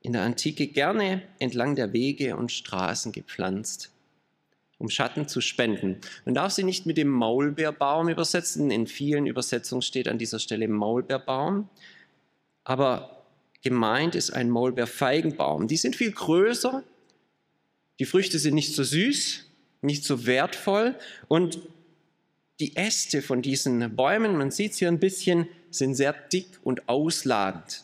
in 0.01 0.13
der 0.13 0.21
Antike 0.21 0.67
gerne 0.67 1.23
entlang 1.39 1.75
der 1.75 1.91
Wege 1.91 2.35
und 2.35 2.51
Straßen 2.51 3.11
gepflanzt, 3.11 3.91
um 4.85 4.89
Schatten 4.89 5.27
zu 5.27 5.41
spenden. 5.41 5.97
Man 6.25 6.35
darf 6.35 6.51
sie 6.51 6.63
nicht 6.63 6.85
mit 6.85 6.97
dem 6.97 7.09
Maulbeerbaum 7.09 8.07
übersetzen. 8.07 8.69
In 8.69 8.85
vielen 8.85 9.25
Übersetzungen 9.25 9.81
steht 9.81 10.07
an 10.07 10.19
dieser 10.19 10.37
Stelle 10.37 10.67
Maulbeerbaum. 10.67 11.67
Aber 12.63 13.25
gemeint 13.63 14.13
ist 14.13 14.29
ein 14.31 14.51
Maulbeerfeigenbaum. 14.51 15.67
Die 15.67 15.77
sind 15.77 15.95
viel 15.95 16.11
größer, 16.11 16.83
die 17.99 18.05
Früchte 18.05 18.37
sind 18.37 18.53
nicht 18.53 18.75
so 18.75 18.83
süß, 18.83 19.45
nicht 19.81 20.03
so 20.03 20.25
wertvoll 20.27 20.95
und 21.27 21.59
die 22.59 22.75
Äste 22.75 23.21
von 23.21 23.41
diesen 23.41 23.95
Bäumen, 23.95 24.37
man 24.37 24.51
sieht 24.51 24.73
es 24.73 24.77
hier 24.77 24.87
ein 24.87 24.99
bisschen, 24.99 25.47
sind 25.71 25.95
sehr 25.95 26.13
dick 26.13 26.47
und 26.63 26.87
ausladend. 26.87 27.83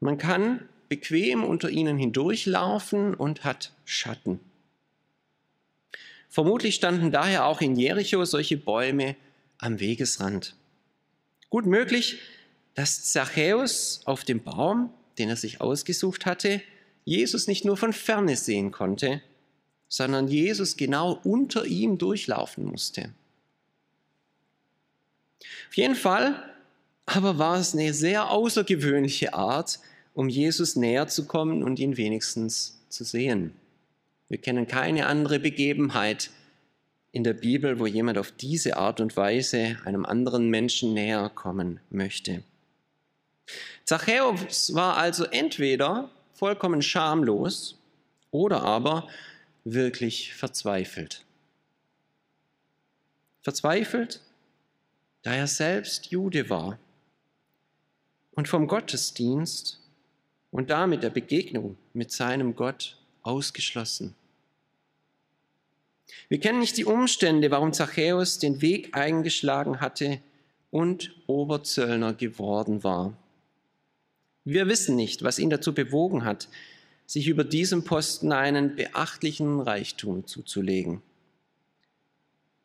Man 0.00 0.18
kann 0.18 0.68
bequem 0.88 1.44
unter 1.44 1.70
ihnen 1.70 1.98
hindurchlaufen 1.98 3.14
und 3.14 3.44
hat 3.44 3.72
Schatten. 3.84 4.40
Vermutlich 6.28 6.74
standen 6.74 7.10
daher 7.10 7.46
auch 7.46 7.60
in 7.60 7.76
Jericho 7.76 8.24
solche 8.24 8.56
Bäume 8.56 9.16
am 9.58 9.80
Wegesrand. 9.80 10.54
Gut 11.48 11.66
möglich, 11.66 12.18
dass 12.74 13.10
Zachäus 13.10 14.02
auf 14.04 14.24
dem 14.24 14.42
Baum, 14.42 14.92
den 15.18 15.28
er 15.30 15.36
sich 15.36 15.60
ausgesucht 15.60 16.26
hatte, 16.26 16.60
Jesus 17.04 17.46
nicht 17.46 17.64
nur 17.64 17.76
von 17.76 17.92
ferne 17.92 18.36
sehen 18.36 18.72
konnte, 18.72 19.22
sondern 19.88 20.28
Jesus 20.28 20.76
genau 20.76 21.20
unter 21.22 21.64
ihm 21.64 21.96
durchlaufen 21.96 22.64
musste. 22.64 23.14
Auf 25.68 25.76
jeden 25.76 25.94
Fall 25.94 26.42
aber 27.06 27.38
war 27.38 27.56
es 27.58 27.72
eine 27.72 27.94
sehr 27.94 28.30
außergewöhnliche 28.30 29.32
Art, 29.32 29.78
um 30.16 30.30
Jesus 30.30 30.76
näher 30.76 31.08
zu 31.08 31.26
kommen 31.26 31.62
und 31.62 31.78
ihn 31.78 31.98
wenigstens 31.98 32.80
zu 32.88 33.04
sehen. 33.04 33.52
Wir 34.28 34.38
kennen 34.38 34.66
keine 34.66 35.06
andere 35.08 35.38
Begebenheit 35.38 36.30
in 37.12 37.22
der 37.22 37.34
Bibel, 37.34 37.78
wo 37.78 37.86
jemand 37.86 38.16
auf 38.16 38.32
diese 38.32 38.78
Art 38.78 39.02
und 39.02 39.14
Weise 39.18 39.76
einem 39.84 40.06
anderen 40.06 40.48
Menschen 40.48 40.94
näher 40.94 41.28
kommen 41.28 41.80
möchte. 41.90 42.42
Zachäus 43.84 44.74
war 44.74 44.96
also 44.96 45.24
entweder 45.24 46.10
vollkommen 46.32 46.80
schamlos 46.80 47.78
oder 48.30 48.62
aber 48.62 49.08
wirklich 49.64 50.32
verzweifelt. 50.32 51.26
Verzweifelt, 53.42 54.22
da 55.20 55.34
er 55.34 55.46
selbst 55.46 56.06
Jude 56.06 56.48
war 56.48 56.78
und 58.30 58.48
vom 58.48 58.66
Gottesdienst 58.66 59.82
und 60.56 60.70
damit 60.70 61.02
der 61.02 61.10
Begegnung 61.10 61.76
mit 61.92 62.10
seinem 62.10 62.56
Gott 62.56 62.96
ausgeschlossen. 63.22 64.14
Wir 66.30 66.40
kennen 66.40 66.60
nicht 66.60 66.78
die 66.78 66.86
Umstände, 66.86 67.50
warum 67.50 67.74
Zachäus 67.74 68.38
den 68.38 68.62
Weg 68.62 68.96
eingeschlagen 68.96 69.82
hatte 69.82 70.18
und 70.70 71.14
Oberzöllner 71.26 72.14
geworden 72.14 72.82
war. 72.82 73.12
Wir 74.44 74.66
wissen 74.66 74.96
nicht, 74.96 75.22
was 75.22 75.38
ihn 75.38 75.50
dazu 75.50 75.74
bewogen 75.74 76.24
hat, 76.24 76.48
sich 77.04 77.28
über 77.28 77.44
diesem 77.44 77.84
Posten 77.84 78.32
einen 78.32 78.76
beachtlichen 78.76 79.60
Reichtum 79.60 80.26
zuzulegen. 80.26 81.02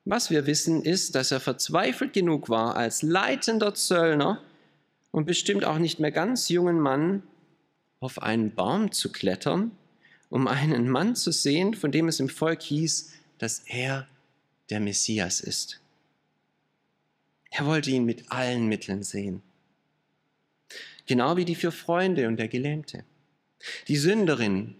Was 0.05 0.29
wir 0.29 0.45
wissen, 0.45 0.81
ist, 0.81 1.15
dass 1.15 1.31
er 1.31 1.41
verzweifelt 1.41 2.13
genug 2.13 2.47
war, 2.47 2.77
als 2.77 3.01
leitender 3.01 3.73
Zöllner 3.73 4.41
und 5.11 5.25
bestimmt 5.25 5.65
auch 5.65 5.77
nicht 5.77 5.99
mehr 5.99 6.11
ganz 6.11 6.47
jungen 6.47 6.79
Mann 6.79 7.23
auf 8.01 8.21
einen 8.21 8.53
Baum 8.53 8.91
zu 8.91 9.11
klettern, 9.11 9.71
um 10.29 10.47
einen 10.47 10.89
Mann 10.89 11.15
zu 11.15 11.31
sehen, 11.31 11.75
von 11.75 11.91
dem 11.91 12.07
es 12.07 12.19
im 12.19 12.29
Volk 12.29 12.61
hieß, 12.63 13.13
dass 13.37 13.59
er 13.67 14.07
der 14.69 14.79
Messias 14.79 15.39
ist. 15.39 15.79
Er 17.51 17.65
wollte 17.65 17.91
ihn 17.91 18.05
mit 18.05 18.31
allen 18.31 18.67
Mitteln 18.67 19.03
sehen. 19.03 19.41
Genau 21.05 21.37
wie 21.37 21.45
die 21.45 21.55
vier 21.55 21.71
Freunde 21.71 22.27
und 22.27 22.37
der 22.37 22.47
Gelähmte. 22.47 23.03
Die 23.87 23.97
Sünderin, 23.97 24.75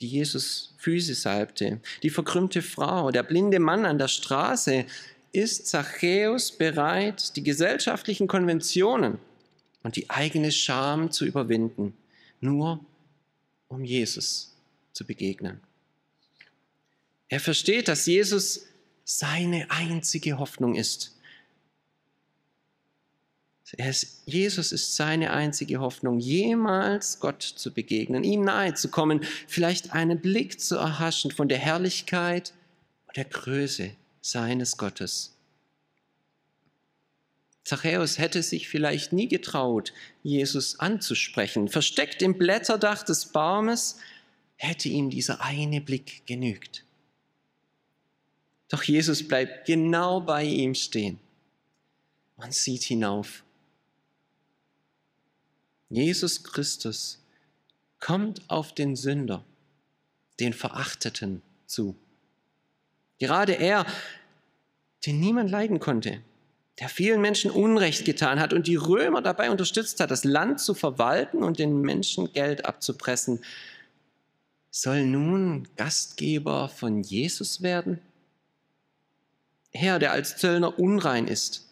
die 0.00 0.06
Jesus 0.06 0.74
Füße 0.78 1.14
salbte, 1.14 1.80
die 2.02 2.10
verkrümmte 2.10 2.62
Frau, 2.62 3.10
der 3.10 3.24
blinde 3.24 3.58
Mann 3.58 3.84
an 3.84 3.98
der 3.98 4.08
Straße, 4.08 4.84
ist 5.32 5.66
Zachäus 5.66 6.52
bereit, 6.52 7.34
die 7.36 7.42
gesellschaftlichen 7.42 8.28
Konventionen 8.28 9.18
und 9.82 9.96
die 9.96 10.08
eigene 10.08 10.52
Scham 10.52 11.10
zu 11.10 11.24
überwinden, 11.24 11.94
nur 12.40 12.84
um 13.68 13.84
Jesus 13.84 14.56
zu 14.92 15.04
begegnen. 15.04 15.60
Er 17.28 17.40
versteht, 17.40 17.88
dass 17.88 18.06
Jesus 18.06 18.66
seine 19.04 19.70
einzige 19.70 20.38
Hoffnung 20.38 20.74
ist 20.74 21.18
Jesus 24.24 24.72
ist 24.72 24.96
seine 24.96 25.32
einzige 25.32 25.80
Hoffnung, 25.80 26.18
jemals 26.18 27.20
Gott 27.20 27.42
zu 27.42 27.72
begegnen, 27.72 28.24
ihm 28.24 28.42
nahe 28.42 28.74
zu 28.74 28.88
kommen, 28.88 29.20
vielleicht 29.46 29.92
einen 29.92 30.20
Blick 30.20 30.60
zu 30.60 30.76
erhaschen 30.76 31.30
von 31.30 31.48
der 31.48 31.58
Herrlichkeit 31.58 32.54
und 33.06 33.16
der 33.16 33.26
Größe 33.26 33.90
seines 34.22 34.78
Gottes. 34.78 35.34
Zachäus 37.68 38.16
hätte 38.16 38.42
sich 38.42 38.66
vielleicht 38.66 39.12
nie 39.12 39.28
getraut, 39.28 39.92
Jesus 40.22 40.80
anzusprechen. 40.80 41.68
Versteckt 41.68 42.22
im 42.22 42.38
Blätterdach 42.38 43.02
des 43.02 43.26
Baumes 43.26 43.98
hätte 44.56 44.88
ihm 44.88 45.10
dieser 45.10 45.42
eine 45.42 45.82
Blick 45.82 46.26
genügt. 46.26 46.86
Doch 48.70 48.82
Jesus 48.82 49.28
bleibt 49.28 49.66
genau 49.66 50.22
bei 50.22 50.44
ihm 50.44 50.74
stehen. 50.74 51.20
Man 52.38 52.52
sieht 52.52 52.84
hinauf 52.84 53.44
Jesus 55.90 56.42
Christus 56.42 57.22
kommt 58.00 58.48
auf 58.48 58.74
den 58.74 58.96
Sünder, 58.96 59.44
den 60.40 60.54
Verachteten 60.54 61.42
zu. 61.66 61.96
Gerade 63.18 63.52
er, 63.52 63.84
den 65.04 65.20
niemand 65.20 65.50
leiden 65.50 65.80
konnte, 65.80 66.22
der 66.80 66.88
vielen 66.88 67.20
Menschen 67.20 67.50
Unrecht 67.50 68.04
getan 68.04 68.38
hat 68.38 68.52
und 68.52 68.66
die 68.66 68.76
Römer 68.76 69.20
dabei 69.20 69.50
unterstützt 69.50 70.00
hat, 70.00 70.10
das 70.10 70.24
Land 70.24 70.60
zu 70.60 70.74
verwalten 70.74 71.42
und 71.42 71.58
den 71.58 71.80
Menschen 71.80 72.32
Geld 72.32 72.64
abzupressen, 72.66 73.40
soll 74.70 75.04
nun 75.04 75.66
Gastgeber 75.76 76.68
von 76.68 77.02
Jesus 77.02 77.62
werden? 77.62 77.98
Er, 79.72 79.98
der 79.98 80.12
als 80.12 80.36
Zöllner 80.36 80.78
unrein 80.78 81.26
ist, 81.26 81.66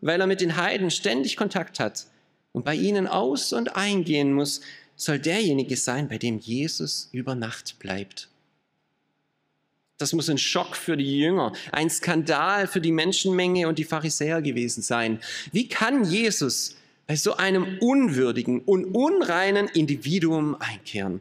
weil 0.00 0.20
er 0.20 0.26
mit 0.26 0.40
den 0.40 0.56
Heiden 0.56 0.90
ständig 0.90 1.36
Kontakt 1.36 1.78
hat, 1.78 2.06
und 2.52 2.64
bei 2.64 2.74
ihnen 2.74 3.06
aus 3.06 3.52
und 3.52 3.76
eingehen 3.76 4.32
muss, 4.32 4.62
soll 4.96 5.20
derjenige 5.20 5.76
sein, 5.76 6.08
bei 6.08 6.18
dem 6.18 6.38
Jesus 6.38 7.08
über 7.12 7.34
Nacht 7.34 7.78
bleibt. 7.78 8.28
Das 9.98 10.12
muss 10.12 10.30
ein 10.30 10.38
Schock 10.38 10.76
für 10.76 10.96
die 10.96 11.18
Jünger, 11.18 11.52
ein 11.72 11.90
Skandal 11.90 12.68
für 12.68 12.80
die 12.80 12.92
Menschenmenge 12.92 13.66
und 13.68 13.78
die 13.78 13.84
Pharisäer 13.84 14.40
gewesen 14.40 14.80
sein. 14.82 15.20
Wie 15.52 15.68
kann 15.68 16.04
Jesus 16.04 16.76
bei 17.08 17.16
so 17.16 17.36
einem 17.36 17.78
unwürdigen 17.80 18.60
und 18.60 18.84
unreinen 18.84 19.66
Individuum 19.66 20.54
einkehren? 20.60 21.20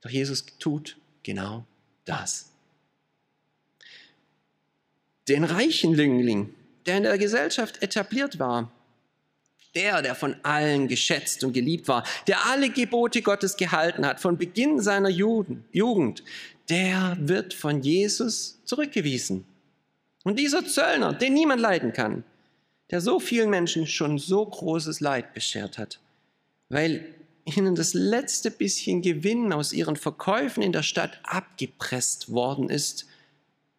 Doch 0.00 0.10
Jesus 0.10 0.46
tut 0.58 0.96
genau 1.22 1.66
das. 2.06 2.50
Den 5.28 5.44
reichen 5.44 5.94
Jüngling, 5.94 6.54
der 6.86 6.98
in 6.98 7.02
der 7.02 7.18
Gesellschaft 7.18 7.82
etabliert 7.82 8.38
war, 8.38 8.70
der, 9.76 10.02
der 10.02 10.14
von 10.14 10.34
allen 10.42 10.88
geschätzt 10.88 11.44
und 11.44 11.52
geliebt 11.52 11.86
war, 11.86 12.02
der 12.26 12.46
alle 12.46 12.70
Gebote 12.70 13.22
Gottes 13.22 13.56
gehalten 13.56 14.04
hat, 14.04 14.18
von 14.18 14.38
Beginn 14.38 14.80
seiner 14.80 15.10
Jugend, 15.10 16.24
der 16.68 17.16
wird 17.20 17.54
von 17.54 17.82
Jesus 17.82 18.58
zurückgewiesen. 18.64 19.44
Und 20.24 20.38
dieser 20.38 20.66
Zöllner, 20.66 21.12
den 21.12 21.34
niemand 21.34 21.60
leiden 21.60 21.92
kann, 21.92 22.24
der 22.90 23.00
so 23.00 23.20
vielen 23.20 23.50
Menschen 23.50 23.86
schon 23.86 24.18
so 24.18 24.44
großes 24.44 25.00
Leid 25.00 25.34
beschert 25.34 25.78
hat, 25.78 26.00
weil 26.68 27.14
ihnen 27.44 27.76
das 27.76 27.94
letzte 27.94 28.50
bisschen 28.50 29.02
Gewinn 29.02 29.52
aus 29.52 29.72
ihren 29.72 29.96
Verkäufen 29.96 30.62
in 30.62 30.72
der 30.72 30.82
Stadt 30.82 31.20
abgepresst 31.22 32.32
worden 32.32 32.70
ist, 32.70 33.06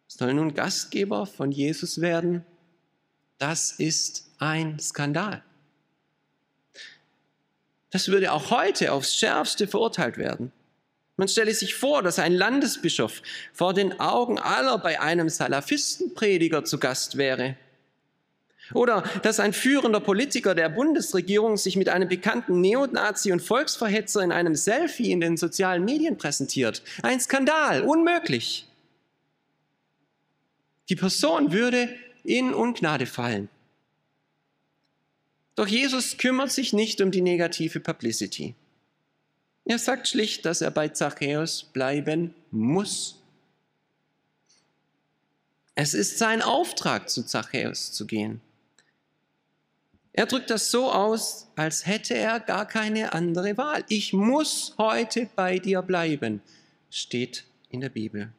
soll 0.06 0.32
nun 0.32 0.54
Gastgeber 0.54 1.26
von 1.26 1.52
Jesus 1.52 2.00
werden. 2.00 2.44
Das 3.36 3.72
ist 3.72 4.30
ein 4.38 4.78
Skandal. 4.78 5.42
Das 7.90 8.08
würde 8.08 8.32
auch 8.32 8.50
heute 8.50 8.92
aufs 8.92 9.16
schärfste 9.16 9.66
verurteilt 9.66 10.18
werden. 10.18 10.52
Man 11.16 11.28
stelle 11.28 11.52
sich 11.52 11.74
vor, 11.74 12.02
dass 12.02 12.18
ein 12.18 12.32
Landesbischof 12.32 13.22
vor 13.52 13.74
den 13.74 13.98
Augen 13.98 14.38
aller 14.38 14.78
bei 14.78 15.00
einem 15.00 15.28
Salafistenprediger 15.28 16.64
zu 16.64 16.78
Gast 16.78 17.16
wäre. 17.16 17.56
Oder 18.74 19.02
dass 19.22 19.40
ein 19.40 19.52
führender 19.52 20.00
Politiker 20.00 20.54
der 20.54 20.68
Bundesregierung 20.68 21.56
sich 21.56 21.76
mit 21.76 21.88
einem 21.88 22.08
bekannten 22.08 22.60
Neonazi 22.60 23.32
und 23.32 23.40
Volksverhetzer 23.40 24.22
in 24.22 24.30
einem 24.30 24.54
Selfie 24.54 25.10
in 25.10 25.20
den 25.20 25.36
sozialen 25.36 25.84
Medien 25.84 26.18
präsentiert. 26.18 26.82
Ein 27.02 27.18
Skandal, 27.18 27.82
unmöglich. 27.82 28.66
Die 30.88 30.96
Person 30.96 31.52
würde 31.52 31.88
in 32.24 32.54
Ungnade 32.54 33.06
fallen. 33.06 33.48
Doch 35.58 35.66
Jesus 35.66 36.16
kümmert 36.18 36.52
sich 36.52 36.72
nicht 36.72 37.00
um 37.00 37.10
die 37.10 37.20
negative 37.20 37.80
Publicity. 37.80 38.54
Er 39.64 39.80
sagt 39.80 40.06
schlicht, 40.06 40.44
dass 40.44 40.60
er 40.60 40.70
bei 40.70 40.86
Zachäus 40.86 41.64
bleiben 41.64 42.32
muss. 42.52 43.20
Es 45.74 45.94
ist 45.94 46.16
sein 46.16 46.42
Auftrag, 46.42 47.10
zu 47.10 47.24
Zachäus 47.24 47.90
zu 47.90 48.06
gehen. 48.06 48.40
Er 50.12 50.26
drückt 50.26 50.50
das 50.50 50.70
so 50.70 50.92
aus, 50.92 51.48
als 51.56 51.86
hätte 51.86 52.14
er 52.14 52.38
gar 52.38 52.68
keine 52.68 53.12
andere 53.12 53.56
Wahl. 53.56 53.84
Ich 53.88 54.12
muss 54.12 54.76
heute 54.78 55.28
bei 55.34 55.58
dir 55.58 55.82
bleiben, 55.82 56.40
steht 56.88 57.42
in 57.68 57.80
der 57.80 57.88
Bibel. 57.88 58.32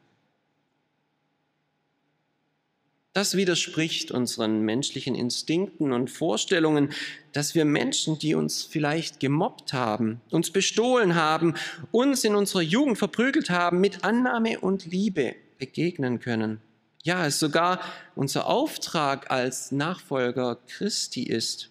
Das 3.12 3.36
widerspricht 3.36 4.12
unseren 4.12 4.60
menschlichen 4.60 5.16
Instinkten 5.16 5.92
und 5.92 6.10
Vorstellungen, 6.10 6.92
dass 7.32 7.56
wir 7.56 7.64
Menschen, 7.64 8.20
die 8.20 8.36
uns 8.36 8.62
vielleicht 8.62 9.18
gemobbt 9.18 9.72
haben, 9.72 10.20
uns 10.30 10.52
bestohlen 10.52 11.16
haben, 11.16 11.54
uns 11.90 12.22
in 12.22 12.36
unserer 12.36 12.62
Jugend 12.62 12.98
verprügelt 12.98 13.50
haben, 13.50 13.80
mit 13.80 14.04
Annahme 14.04 14.60
und 14.60 14.86
Liebe 14.86 15.34
begegnen 15.58 16.20
können. 16.20 16.60
Ja, 17.02 17.26
es 17.26 17.40
sogar 17.40 17.80
unser 18.14 18.46
Auftrag 18.46 19.30
als 19.32 19.72
Nachfolger 19.72 20.58
Christi 20.68 21.24
ist. 21.24 21.70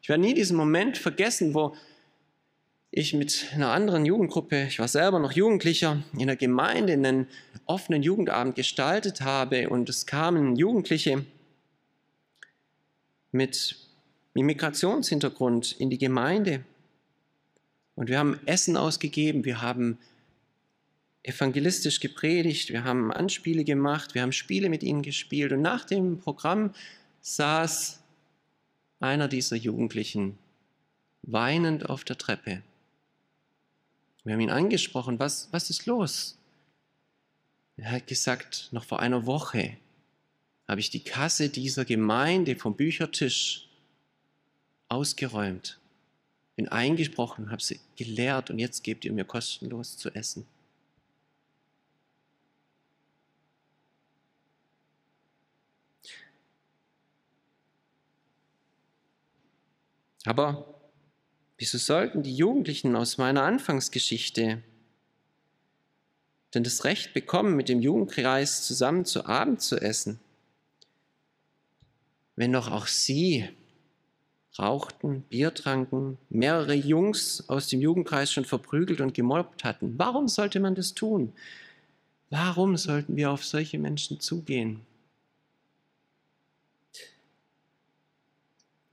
Ich 0.00 0.08
werde 0.08 0.22
nie 0.22 0.34
diesen 0.34 0.56
Moment 0.56 0.96
vergessen, 0.96 1.52
wo 1.52 1.76
ich 2.94 3.14
mit 3.14 3.46
einer 3.54 3.70
anderen 3.72 4.04
Jugendgruppe, 4.04 4.66
ich 4.68 4.78
war 4.78 4.86
selber 4.86 5.18
noch 5.18 5.32
Jugendlicher, 5.32 6.02
in 6.18 6.26
der 6.26 6.36
Gemeinde 6.36 6.92
einen 6.92 7.26
offenen 7.64 8.02
Jugendabend 8.02 8.54
gestaltet 8.54 9.22
habe 9.22 9.70
und 9.70 9.88
es 9.88 10.04
kamen 10.04 10.56
Jugendliche 10.56 11.24
mit 13.32 13.78
Migrationshintergrund 14.34 15.72
in 15.72 15.88
die 15.88 15.96
Gemeinde. 15.96 16.64
Und 17.94 18.10
wir 18.10 18.18
haben 18.18 18.38
Essen 18.44 18.76
ausgegeben, 18.76 19.46
wir 19.46 19.62
haben 19.62 19.96
evangelistisch 21.22 21.98
gepredigt, 21.98 22.74
wir 22.74 22.84
haben 22.84 23.10
Anspiele 23.10 23.64
gemacht, 23.64 24.14
wir 24.14 24.20
haben 24.20 24.32
Spiele 24.32 24.68
mit 24.68 24.82
ihnen 24.82 25.00
gespielt. 25.00 25.52
Und 25.52 25.62
nach 25.62 25.86
dem 25.86 26.18
Programm 26.18 26.74
saß 27.22 28.00
einer 29.00 29.28
dieser 29.28 29.56
Jugendlichen 29.56 30.36
weinend 31.22 31.88
auf 31.88 32.04
der 32.04 32.18
Treppe 32.18 32.62
wir 34.24 34.34
haben 34.34 34.40
ihn 34.40 34.50
angesprochen, 34.50 35.18
was, 35.18 35.48
was 35.50 35.70
ist 35.70 35.86
los? 35.86 36.38
Er 37.76 37.90
hat 37.90 38.06
gesagt, 38.06 38.68
noch 38.70 38.84
vor 38.84 39.00
einer 39.00 39.26
Woche 39.26 39.76
habe 40.68 40.80
ich 40.80 40.90
die 40.90 41.02
Kasse 41.02 41.48
dieser 41.48 41.84
Gemeinde 41.84 42.56
vom 42.56 42.76
Büchertisch 42.76 43.68
ausgeräumt, 44.88 45.80
bin 46.54 46.68
eingesprochen, 46.68 47.50
habe 47.50 47.62
sie 47.62 47.80
gelehrt 47.96 48.50
und 48.50 48.58
jetzt 48.58 48.84
gebt 48.84 49.04
ihr 49.04 49.12
mir 49.12 49.24
kostenlos 49.24 49.96
zu 49.96 50.10
essen. 50.10 50.46
Aber 60.24 60.81
wieso 61.62 61.78
sollten 61.78 62.24
die 62.24 62.34
Jugendlichen 62.34 62.96
aus 62.96 63.18
meiner 63.18 63.44
Anfangsgeschichte 63.44 64.64
denn 66.54 66.64
das 66.64 66.82
Recht 66.82 67.14
bekommen, 67.14 67.54
mit 67.54 67.68
dem 67.68 67.80
Jugendkreis 67.80 68.66
zusammen 68.66 69.04
zu 69.04 69.26
Abend 69.26 69.62
zu 69.62 69.76
essen, 69.76 70.18
wenn 72.34 72.52
doch 72.52 72.68
auch 72.68 72.88
sie 72.88 73.48
rauchten, 74.58 75.22
Bier 75.22 75.54
tranken, 75.54 76.18
mehrere 76.30 76.74
Jungs 76.74 77.48
aus 77.48 77.68
dem 77.68 77.80
Jugendkreis 77.80 78.32
schon 78.32 78.44
verprügelt 78.44 79.00
und 79.00 79.14
gemobbt 79.14 79.62
hatten. 79.62 79.96
Warum 80.00 80.26
sollte 80.26 80.58
man 80.58 80.74
das 80.74 80.94
tun? 80.94 81.32
Warum 82.28 82.76
sollten 82.76 83.14
wir 83.14 83.30
auf 83.30 83.44
solche 83.44 83.78
Menschen 83.78 84.18
zugehen? 84.18 84.80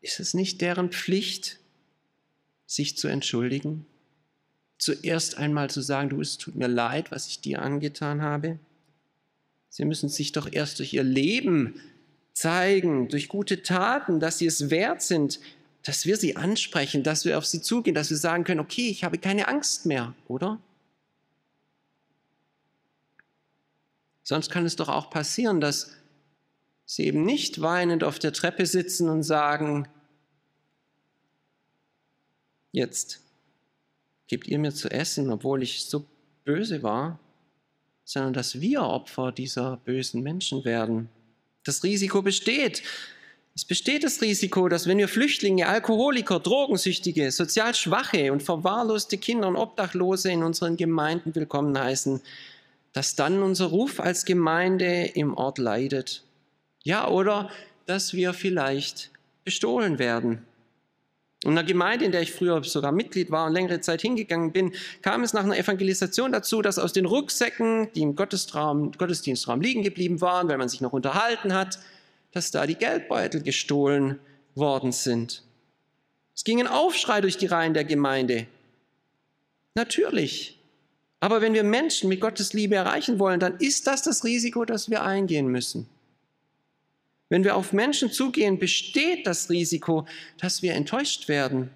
Ist 0.01 0.19
es 0.19 0.35
nicht 0.35 0.61
deren 0.61 0.91
Pflicht, 0.91 1.58
sich 2.69 2.97
zu 2.97 3.07
entschuldigen? 3.07 3.87
Zuerst 4.77 5.37
einmal 5.37 5.69
zu 5.71 5.81
sagen, 5.81 6.09
du, 6.09 6.21
es 6.21 6.37
tut 6.37 6.55
mir 6.55 6.67
leid, 6.67 7.11
was 7.11 7.27
ich 7.27 7.41
dir 7.41 7.63
angetan 7.63 8.21
habe. 8.21 8.59
Sie 9.69 9.83
müssen 9.85 10.07
sich 10.07 10.31
doch 10.31 10.47
erst 10.51 10.77
durch 10.77 10.93
ihr 10.93 11.03
Leben 11.03 11.81
zeigen, 12.31 13.09
durch 13.09 13.27
gute 13.27 13.63
Taten, 13.63 14.19
dass 14.19 14.37
sie 14.37 14.45
es 14.45 14.69
wert 14.69 15.01
sind, 15.01 15.39
dass 15.83 16.05
wir 16.05 16.15
sie 16.15 16.35
ansprechen, 16.35 17.01
dass 17.01 17.25
wir 17.25 17.39
auf 17.39 17.45
sie 17.45 17.61
zugehen, 17.61 17.95
dass 17.95 18.11
wir 18.11 18.17
sagen 18.17 18.43
können, 18.43 18.59
okay, 18.59 18.87
ich 18.87 19.03
habe 19.03 19.17
keine 19.17 19.47
Angst 19.47 19.87
mehr, 19.87 20.13
oder? 20.27 20.61
Sonst 24.23 24.51
kann 24.51 24.65
es 24.65 24.75
doch 24.75 24.89
auch 24.89 25.09
passieren, 25.09 25.59
dass 25.59 25.91
sie 26.85 27.05
eben 27.05 27.23
nicht 27.23 27.61
weinend 27.61 28.03
auf 28.03 28.19
der 28.19 28.31
Treppe 28.31 28.67
sitzen 28.67 29.09
und 29.09 29.23
sagen, 29.23 29.87
jetzt 32.71 33.21
gebt 34.27 34.47
ihr 34.47 34.59
mir 34.59 34.73
zu 34.73 34.89
essen, 34.89 35.29
obwohl 35.31 35.63
ich 35.63 35.85
so 35.85 36.05
böse 36.45 36.83
war, 36.83 37.19
sondern 38.05 38.33
dass 38.33 38.59
wir 38.59 38.81
Opfer 38.81 39.31
dieser 39.31 39.77
bösen 39.77 40.21
Menschen 40.23 40.65
werden. 40.65 41.09
Das 41.63 41.83
Risiko 41.83 42.21
besteht. 42.21 42.81
Es 43.55 43.65
besteht 43.65 44.03
das 44.03 44.21
Risiko, 44.21 44.69
dass 44.69 44.87
wenn 44.87 44.97
wir 44.97 45.07
Flüchtlinge, 45.07 45.67
Alkoholiker, 45.67 46.39
Drogensüchtige, 46.39 47.31
sozial 47.31 47.75
schwache 47.75 48.31
und 48.31 48.41
verwahrloste 48.41 49.17
Kinder 49.17 49.47
und 49.47 49.57
Obdachlose 49.57 50.31
in 50.31 50.43
unseren 50.43 50.77
Gemeinden 50.77 51.35
willkommen 51.35 51.77
heißen, 51.77 52.21
dass 52.93 53.15
dann 53.15 53.43
unser 53.43 53.65
Ruf 53.65 53.99
als 53.99 54.25
Gemeinde 54.25 55.05
im 55.13 55.35
Ort 55.35 55.57
leidet. 55.57 56.23
Ja, 56.83 57.07
oder 57.09 57.51
dass 57.85 58.13
wir 58.13 58.33
vielleicht 58.33 59.11
bestohlen 59.43 59.99
werden. 59.99 60.45
In 61.43 61.51
einer 61.51 61.63
Gemeinde, 61.63 62.03
in 62.03 62.11
der 62.11 62.21
ich 62.21 62.33
früher 62.33 62.61
sogar 62.63 62.91
Mitglied 62.91 63.31
war 63.31 63.47
und 63.47 63.53
längere 63.53 63.79
Zeit 63.79 64.01
hingegangen 64.01 64.51
bin, 64.51 64.73
kam 65.01 65.23
es 65.23 65.31
nach 65.31 65.43
einer 65.43 65.57
Evangelisation 65.57 66.33
dazu, 66.33 66.61
dass 66.61 66.77
aus 66.77 66.91
den 66.91 67.05
Rucksäcken, 67.05 67.93
die 67.93 68.01
im 68.01 68.15
Gottesdienstraum 68.15 69.61
liegen 69.61 69.81
geblieben 69.81 70.19
waren, 70.19 70.49
weil 70.49 70.57
man 70.57 70.67
sich 70.67 70.81
noch 70.81 70.91
unterhalten 70.91 71.53
hat, 71.53 71.79
dass 72.33 72.51
da 72.51 72.67
die 72.67 72.75
Geldbeutel 72.75 73.41
gestohlen 73.41 74.19
worden 74.53 74.91
sind. 74.91 75.43
Es 76.35 76.43
ging 76.43 76.59
ein 76.59 76.67
Aufschrei 76.67 77.21
durch 77.21 77.37
die 77.37 77.47
Reihen 77.47 77.73
der 77.73 77.85
Gemeinde. 77.85 78.45
Natürlich. 79.75 80.59
Aber 81.21 81.41
wenn 81.41 81.53
wir 81.53 81.63
Menschen 81.63 82.09
mit 82.09 82.21
Gottes 82.21 82.53
Liebe 82.53 82.75
erreichen 82.75 83.17
wollen, 83.17 83.39
dann 83.39 83.57
ist 83.57 83.87
das 83.87 84.03
das 84.03 84.23
Risiko, 84.25 84.65
das 84.65 84.89
wir 84.89 85.03
eingehen 85.03 85.47
müssen. 85.47 85.87
Wenn 87.29 87.43
wir 87.43 87.55
auf 87.55 87.73
Menschen 87.73 88.11
zugehen, 88.11 88.57
besteht 88.57 89.27
das 89.27 89.49
Risiko, 89.49 90.07
dass 90.39 90.63
wir 90.63 90.73
enttäuscht 90.73 91.27
werden. 91.27 91.69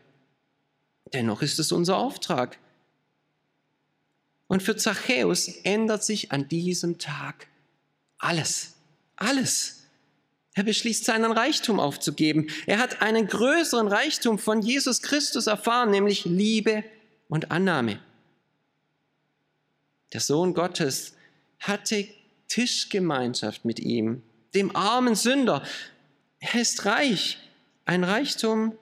Dennoch 1.13 1.43
ist 1.43 1.59
es 1.59 1.71
unser 1.71 1.97
Auftrag. 1.97 2.57
Und 4.47 4.63
für 4.63 4.75
Zachäus 4.75 5.47
ändert 5.63 6.03
sich 6.03 6.31
an 6.31 6.47
diesem 6.47 6.97
Tag 6.97 7.47
alles. 8.17 8.73
Alles. 9.15 9.83
Er 10.55 10.63
beschließt, 10.63 11.05
seinen 11.05 11.31
Reichtum 11.31 11.79
aufzugeben. 11.79 12.47
Er 12.65 12.79
hat 12.79 13.01
einen 13.01 13.27
größeren 13.27 13.87
Reichtum 13.87 14.39
von 14.39 14.61
Jesus 14.61 15.01
Christus 15.01 15.47
erfahren, 15.47 15.91
nämlich 15.91 16.25
Liebe 16.25 16.83
und 17.29 17.51
Annahme. 17.51 17.99
Der 20.13 20.19
Sohn 20.19 20.53
Gottes 20.53 21.15
hatte 21.59 22.07
Tischgemeinschaft 22.47 23.65
mit 23.65 23.79
ihm 23.79 24.21
dem 24.55 24.75
armen 24.75 25.15
Sünder. 25.15 25.63
Er 26.39 26.61
ist 26.61 26.85
reich, 26.85 27.37
ein 27.85 28.03
Reichtum, 28.03 28.77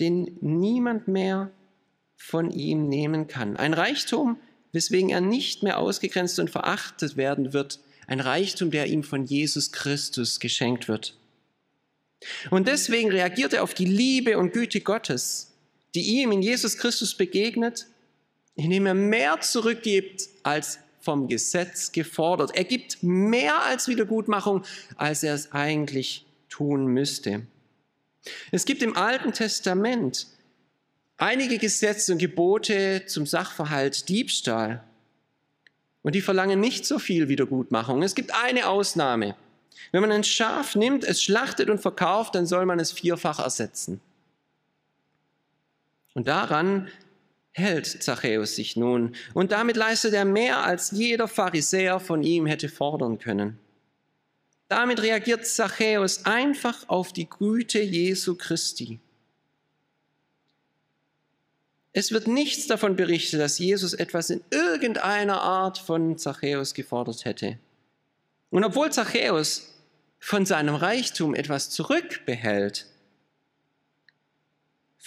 den 0.00 0.36
niemand 0.40 1.08
mehr 1.08 1.50
von 2.16 2.50
ihm 2.50 2.88
nehmen 2.88 3.28
kann. 3.28 3.56
Ein 3.56 3.74
Reichtum, 3.74 4.38
weswegen 4.72 5.10
er 5.10 5.20
nicht 5.20 5.62
mehr 5.62 5.78
ausgegrenzt 5.78 6.38
und 6.38 6.50
verachtet 6.50 7.16
werden 7.16 7.52
wird. 7.52 7.80
Ein 8.06 8.20
Reichtum, 8.20 8.70
der 8.70 8.86
ihm 8.86 9.02
von 9.02 9.24
Jesus 9.24 9.72
Christus 9.72 10.40
geschenkt 10.40 10.88
wird. 10.88 11.16
Und 12.50 12.66
deswegen 12.66 13.10
reagiert 13.10 13.52
er 13.52 13.62
auf 13.62 13.74
die 13.74 13.84
Liebe 13.84 14.38
und 14.38 14.52
Güte 14.52 14.80
Gottes, 14.80 15.54
die 15.94 16.20
ihm 16.20 16.32
in 16.32 16.42
Jesus 16.42 16.76
Christus 16.76 17.14
begegnet, 17.14 17.86
indem 18.56 18.86
er 18.86 18.94
mehr 18.94 19.40
zurückgibt, 19.40 20.28
als 20.42 20.80
vom 21.08 21.26
Gesetz 21.26 21.90
gefordert. 21.90 22.54
Er 22.54 22.64
gibt 22.64 23.02
mehr 23.02 23.62
als 23.64 23.88
Wiedergutmachung, 23.88 24.62
als 24.96 25.22
er 25.22 25.32
es 25.32 25.52
eigentlich 25.52 26.26
tun 26.50 26.88
müsste. 26.88 27.46
Es 28.52 28.66
gibt 28.66 28.82
im 28.82 28.94
Alten 28.94 29.32
Testament 29.32 30.26
einige 31.16 31.56
Gesetze 31.56 32.12
und 32.12 32.18
Gebote 32.18 33.06
zum 33.06 33.24
Sachverhalt 33.24 34.10
Diebstahl. 34.10 34.84
Und 36.02 36.14
die 36.14 36.20
verlangen 36.20 36.60
nicht 36.60 36.84
so 36.84 36.98
viel 36.98 37.30
Wiedergutmachung. 37.30 38.02
Es 38.02 38.14
gibt 38.14 38.34
eine 38.34 38.68
Ausnahme. 38.68 39.34
Wenn 39.92 40.02
man 40.02 40.12
ein 40.12 40.24
Schaf 40.24 40.74
nimmt, 40.74 41.04
es 41.04 41.22
schlachtet 41.22 41.70
und 41.70 41.80
verkauft, 41.80 42.34
dann 42.34 42.44
soll 42.44 42.66
man 42.66 42.80
es 42.80 42.92
vierfach 42.92 43.38
ersetzen. 43.38 44.02
Und 46.12 46.28
daran 46.28 46.88
hält 47.58 47.86
Zachäus 47.86 48.56
sich 48.56 48.76
nun, 48.76 49.14
und 49.34 49.52
damit 49.52 49.76
leistet 49.76 50.14
er 50.14 50.24
mehr, 50.24 50.64
als 50.64 50.92
jeder 50.92 51.28
Pharisäer 51.28 52.00
von 52.00 52.22
ihm 52.22 52.46
hätte 52.46 52.68
fordern 52.68 53.18
können. 53.18 53.58
Damit 54.68 55.02
reagiert 55.02 55.46
Zachäus 55.46 56.26
einfach 56.26 56.88
auf 56.88 57.12
die 57.12 57.28
Güte 57.28 57.80
Jesu 57.80 58.36
Christi. 58.36 59.00
Es 61.92 62.12
wird 62.12 62.28
nichts 62.28 62.66
davon 62.66 62.94
berichtet, 62.94 63.40
dass 63.40 63.58
Jesus 63.58 63.94
etwas 63.94 64.30
in 64.30 64.42
irgendeiner 64.50 65.40
Art 65.40 65.78
von 65.78 66.18
Zachäus 66.18 66.74
gefordert 66.74 67.24
hätte. 67.24 67.58
Und 68.50 68.62
obwohl 68.62 68.92
Zachäus 68.92 69.74
von 70.20 70.46
seinem 70.46 70.74
Reichtum 70.74 71.34
etwas 71.34 71.70
zurückbehält, 71.70 72.86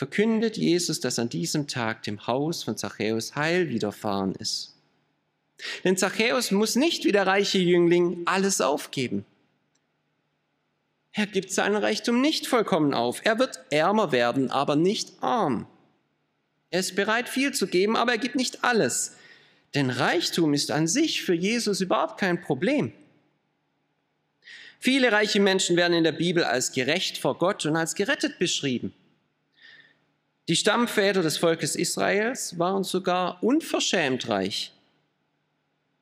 verkündet 0.01 0.57
Jesus, 0.57 0.99
dass 0.99 1.19
an 1.19 1.29
diesem 1.29 1.67
Tag 1.67 2.01
dem 2.01 2.25
Haus 2.25 2.63
von 2.63 2.75
Zachäus 2.75 3.35
Heil 3.35 3.69
widerfahren 3.69 4.33
ist. 4.33 4.73
Denn 5.83 5.95
Zachäus 5.95 6.49
muss 6.49 6.75
nicht 6.75 7.05
wie 7.05 7.11
der 7.11 7.27
reiche 7.27 7.59
Jüngling 7.59 8.23
alles 8.25 8.61
aufgeben. 8.61 9.25
Er 11.11 11.27
gibt 11.27 11.51
seinen 11.51 11.75
Reichtum 11.75 12.19
nicht 12.19 12.47
vollkommen 12.47 12.95
auf. 12.95 13.21
Er 13.25 13.37
wird 13.37 13.59
ärmer 13.69 14.11
werden, 14.11 14.49
aber 14.49 14.75
nicht 14.75 15.21
arm. 15.21 15.67
Er 16.71 16.79
ist 16.79 16.95
bereit, 16.95 17.29
viel 17.29 17.53
zu 17.53 17.67
geben, 17.67 17.95
aber 17.95 18.13
er 18.13 18.17
gibt 18.17 18.35
nicht 18.35 18.63
alles. 18.63 19.17
Denn 19.75 19.91
Reichtum 19.91 20.55
ist 20.55 20.71
an 20.71 20.87
sich 20.87 21.21
für 21.21 21.35
Jesus 21.35 21.79
überhaupt 21.79 22.19
kein 22.19 22.41
Problem. 22.41 22.91
Viele 24.79 25.11
reiche 25.11 25.39
Menschen 25.39 25.77
werden 25.77 25.93
in 25.93 26.03
der 26.03 26.11
Bibel 26.11 26.43
als 26.43 26.71
gerecht 26.71 27.19
vor 27.19 27.37
Gott 27.37 27.67
und 27.67 27.75
als 27.75 27.93
gerettet 27.93 28.39
beschrieben. 28.39 28.95
Die 30.47 30.55
Stammväter 30.55 31.21
des 31.21 31.37
Volkes 31.37 31.75
Israels 31.75 32.57
waren 32.57 32.83
sogar 32.83 33.41
unverschämt 33.43 34.27
reich. 34.27 34.73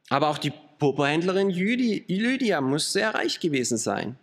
Aber 0.10 0.30
auch 0.30 0.38
die 0.38 0.54
Purpurhändlerin 0.80 1.50
Lydia 1.50 2.62
muss 2.62 2.94
sehr 2.94 3.14
reich 3.14 3.40
gewesen 3.40 3.78
sein. 3.78 4.18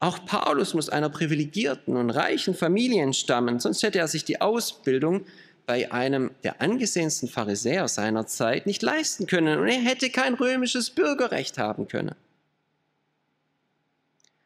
Auch 0.00 0.24
Paulus 0.24 0.74
muss 0.74 0.88
einer 0.88 1.08
privilegierten 1.08 1.96
und 1.96 2.10
reichen 2.10 2.54
Familie 2.54 3.02
entstammen, 3.02 3.58
sonst 3.58 3.82
hätte 3.82 3.98
er 3.98 4.06
sich 4.06 4.24
die 4.24 4.40
Ausbildung 4.40 5.26
bei 5.66 5.90
einem 5.92 6.30
der 6.44 6.62
angesehensten 6.62 7.28
Pharisäer 7.28 7.88
seiner 7.88 8.26
Zeit 8.26 8.64
nicht 8.64 8.82
leisten 8.82 9.26
können 9.26 9.58
und 9.58 9.68
er 9.68 9.80
hätte 9.80 10.08
kein 10.08 10.34
römisches 10.34 10.90
Bürgerrecht 10.90 11.58
haben 11.58 11.88
können. 11.88 12.14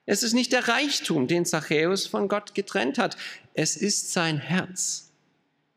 Es 0.05 0.23
ist 0.23 0.33
nicht 0.33 0.53
der 0.53 0.67
Reichtum, 0.69 1.29
den 1.29 1.45
Zachäus 1.47 2.07
von 2.07 2.29
Gott 2.29 2.55
getrennt 2.55 2.99
hat, 2.99 3.17
es 3.55 3.77
ist 3.77 4.13
sein 4.13 4.39
Herz. 4.39 5.11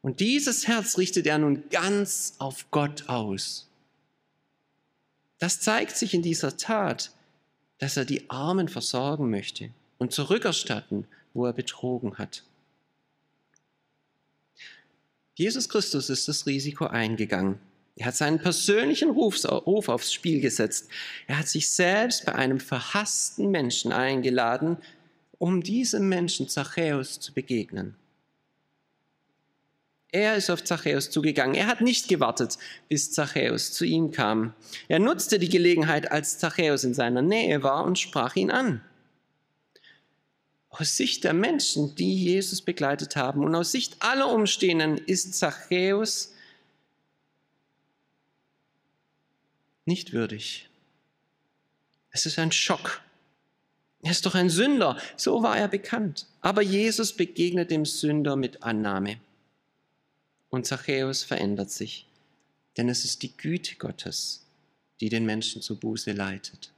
Und 0.02 0.20
dieses 0.20 0.68
Herz 0.68 0.98
richtet 0.98 1.28
er 1.28 1.38
nun 1.38 1.64
ganz 1.70 2.36
auf 2.40 2.70
Gott 2.72 3.08
aus. 3.08 3.68
Das 5.40 5.60
zeigt 5.60 5.98
sich 5.98 6.14
in 6.14 6.22
dieser 6.22 6.58
Tat, 6.58 7.12
dass 7.78 7.98
er 7.98 8.06
die 8.06 8.30
Armen 8.30 8.70
versorgen 8.70 9.30
möchte 9.30 9.70
und 9.98 10.14
zurückerstatten, 10.14 11.08
wo 11.34 11.46
er 11.46 11.54
betrogen 11.54 12.18
hat. 12.18 12.44
Jesus 15.36 15.68
Christus 15.68 16.10
ist 16.10 16.28
das 16.28 16.46
Risiko 16.46 16.86
eingegangen. 16.86 17.60
Er 17.98 18.08
hat 18.08 18.16
seinen 18.16 18.40
persönlichen 18.40 19.10
Ruf, 19.10 19.46
aufs 19.46 20.14
Spiel 20.14 20.42
gesetzt. 20.42 20.90
Er 21.28 21.40
hat 21.40 21.48
sich 21.48 21.70
selbst 21.70 22.26
bei 22.26 22.36
einem 22.36 22.60
verhassten 22.60 23.52
Menschen 23.52 23.94
eingeladen, 23.94 24.78
um 25.38 25.64
diesem 25.64 26.10
Menschen 26.10 26.50
Zachäus 26.50 27.20
zu 27.20 27.34
begegnen. 27.34 27.96
Er 30.12 30.36
ist 30.36 30.50
auf 30.50 30.64
Zachäus 30.64 31.10
zugegangen. 31.10 31.56
Er 31.56 31.68
hat 31.68 31.82
nicht 31.82 32.08
gewartet, 32.08 32.58
bis 32.88 33.12
Zachäus 33.12 33.74
zu 33.74 33.86
ihm 33.86 34.12
kam. 34.12 34.54
Er 34.88 35.00
nutzte 35.00 35.40
die 35.40 35.50
Gelegenheit, 35.50 36.12
als 36.12 36.38
Zachäus 36.38 36.84
in 36.84 36.94
seiner 36.94 37.22
Nähe 37.22 37.64
war 37.64 37.84
und 37.84 38.00
sprach 38.00 38.36
ihn 38.36 38.52
an. 38.52 38.82
Aus 40.70 40.98
Sicht 40.98 41.24
der 41.24 41.34
Menschen, 41.34 41.96
die 41.96 42.16
Jesus 42.16 42.62
begleitet 42.62 43.16
haben 43.16 43.44
und 43.44 43.56
aus 43.56 43.72
Sicht 43.72 43.98
aller 44.02 44.32
Umstehenden 44.32 44.98
ist 44.98 45.36
Zachäus 45.36 46.34
nicht 49.86 50.14
würdig. 50.14 50.70
Es 52.12 52.26
ist 52.26 52.40
ein 52.40 52.52
Schock. 52.52 53.02
Er 54.02 54.12
ist 54.12 54.26
doch 54.26 54.36
ein 54.36 54.50
Sünder. 54.50 54.98
So 55.18 55.42
war 55.42 55.58
er 55.58 55.68
bekannt. 55.68 56.28
Aber 56.42 56.62
Jesus 56.62 57.14
begegnet 57.14 57.72
dem 57.72 57.86
Sünder 57.86 58.36
mit 58.36 58.64
Annahme 58.64 59.20
und 60.50 60.66
Zachäus 60.66 61.24
verändert 61.24 61.70
sich, 61.70 62.08
denn 62.78 62.88
es 62.90 63.04
ist 63.04 63.24
die 63.24 63.36
Güte 63.36 63.76
Gottes, 63.76 64.46
die 65.00 65.10
den 65.10 65.26
Menschen 65.26 65.62
zur 65.62 65.80
Buße 65.80 66.14
leitet. 66.14 66.72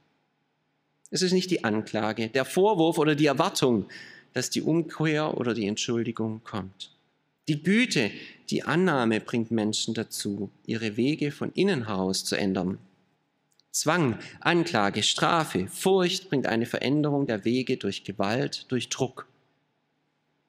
Es 1.10 1.22
ist 1.22 1.32
nicht 1.32 1.50
die 1.50 1.64
Anklage, 1.64 2.28
der 2.28 2.44
Vorwurf 2.44 2.98
oder 2.98 3.14
die 3.14 3.26
Erwartung, 3.26 3.88
dass 4.34 4.50
die 4.50 4.62
Umkehr 4.62 5.36
oder 5.38 5.54
die 5.54 5.66
Entschuldigung 5.66 6.42
kommt. 6.44 6.90
Die 7.46 7.62
Güte, 7.62 8.10
die 8.50 8.62
Annahme 8.64 9.20
bringt 9.20 9.50
Menschen 9.50 9.94
dazu, 9.94 10.50
ihre 10.66 10.96
Wege 10.96 11.30
von 11.30 11.50
innen 11.52 11.86
heraus 11.86 12.24
zu 12.24 12.36
ändern. 12.36 12.78
Zwang, 13.70 14.18
Anklage, 14.40 15.02
Strafe, 15.02 15.68
Furcht 15.68 16.28
bringt 16.28 16.46
eine 16.46 16.66
Veränderung 16.66 17.26
der 17.26 17.44
Wege 17.44 17.76
durch 17.76 18.04
Gewalt, 18.04 18.66
durch 18.68 18.88
Druck. 18.88 19.26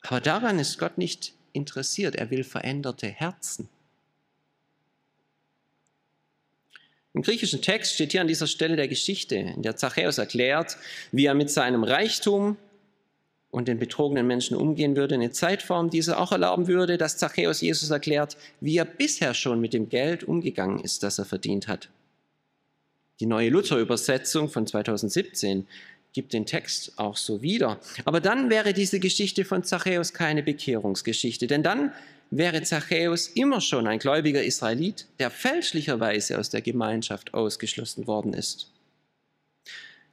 Aber 0.02 0.22
daran 0.22 0.60
ist 0.60 0.78
Gott 0.80 0.98
nicht 0.98 1.34
interessiert, 1.54 2.16
er 2.16 2.32
will 2.32 2.44
veränderte 2.44 3.08
Herzen. 3.08 3.70
Im 7.14 7.24
griechischen 7.24 7.62
Text 7.62 7.96
steht 7.96 8.12
hier 8.12 8.22
an 8.22 8.28
dieser 8.28 8.48
Stelle 8.48 8.76
der 8.76 8.88
Geschichte, 8.88 9.36
in 9.36 9.62
der 9.62 9.76
Zachäus 9.76 10.20
erklärt, 10.20 10.78
wie 11.12 11.26
er 11.26 11.34
mit 11.34 11.50
seinem 11.50 11.84
Reichtum 11.84 12.56
und 13.52 13.68
den 13.68 13.80
betrogenen 13.80 14.28
Menschen 14.28 14.56
umgehen 14.56 14.96
würde, 14.96 15.16
eine 15.16 15.32
Zeitform, 15.32 15.90
die 15.90 15.98
es 15.98 16.10
auch 16.10 16.32
erlauben 16.32 16.68
würde, 16.68 16.98
dass 16.98 17.18
Zachäus 17.18 17.62
Jesus 17.62 17.90
erklärt, 17.90 18.38
wie 18.62 18.78
er 18.78 18.86
bisher 18.86 19.34
schon 19.34 19.60
mit 19.60 19.74
dem 19.74 19.90
Geld 19.90 20.24
umgegangen 20.24 20.80
ist, 20.80 21.02
das 21.02 21.18
er 21.18 21.26
verdient 21.26 21.68
hat. 21.68 21.90
Die 23.20 23.26
neue 23.26 23.50
Luther-Übersetzung 23.50 24.50
von 24.50 24.66
2017 24.66 25.68
gibt 26.14 26.34
den 26.34 26.46
Text 26.46 26.94
auch 26.98 27.18
so 27.18 27.42
wieder. 27.42 27.80
Aber 28.06 28.20
dann 28.20 28.50
wäre 28.50 28.74
diese 28.74 29.00
Geschichte 29.00 29.46
von 29.46 29.64
Zachäus 29.64 30.14
keine 30.14 30.42
Bekehrungsgeschichte, 30.42 31.48
denn 31.48 31.64
dann 31.64 31.94
wäre 32.32 32.62
Zachäus 32.64 33.28
immer 33.28 33.62
schon 33.62 33.88
ein 33.88 34.00
gläubiger 34.00 34.44
Israelit, 34.44 35.06
der 35.20 35.32
fälschlicherweise 35.32 36.40
aus 36.40 36.50
der 36.50 36.62
Gemeinschaft 36.62 37.34
ausgeschlossen 37.34 38.08
worden 38.08 38.34
ist. 38.34 38.72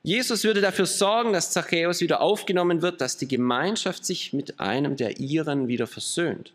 Jesus 0.02 0.44
würde 0.44 0.60
dafür 0.60 0.86
sorgen, 0.86 1.32
dass 1.32 1.50
Zachäus 1.50 2.00
wieder 2.00 2.20
aufgenommen 2.20 2.80
wird, 2.80 3.00
dass 3.00 3.16
die 3.16 3.26
Gemeinschaft 3.28 4.04
sich 4.04 4.32
mit 4.32 4.60
einem 4.60 4.96
der 4.96 5.18
ihren 5.18 5.66
wieder 5.68 5.86
versöhnt. 5.86 6.52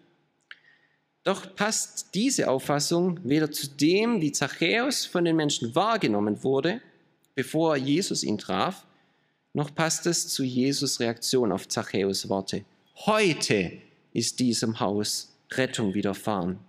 Doch 1.23 1.55
passt 1.55 2.15
diese 2.15 2.49
Auffassung 2.49 3.19
weder 3.23 3.51
zu 3.51 3.67
dem, 3.67 4.21
wie 4.21 4.31
Zachäus 4.31 5.05
von 5.05 5.23
den 5.23 5.35
Menschen 5.35 5.75
wahrgenommen 5.75 6.43
wurde, 6.43 6.81
bevor 7.35 7.75
Jesus 7.77 8.23
ihn 8.23 8.37
traf, 8.37 8.85
noch 9.53 9.73
passt 9.75 10.07
es 10.07 10.29
zu 10.29 10.43
Jesus 10.43 10.99
Reaktion 10.99 11.51
auf 11.51 11.67
Zachäus 11.67 12.29
Worte. 12.29 12.63
Heute 13.05 13.73
ist 14.13 14.39
diesem 14.39 14.79
Haus 14.79 15.35
Rettung 15.51 15.93
widerfahren. 15.93 16.59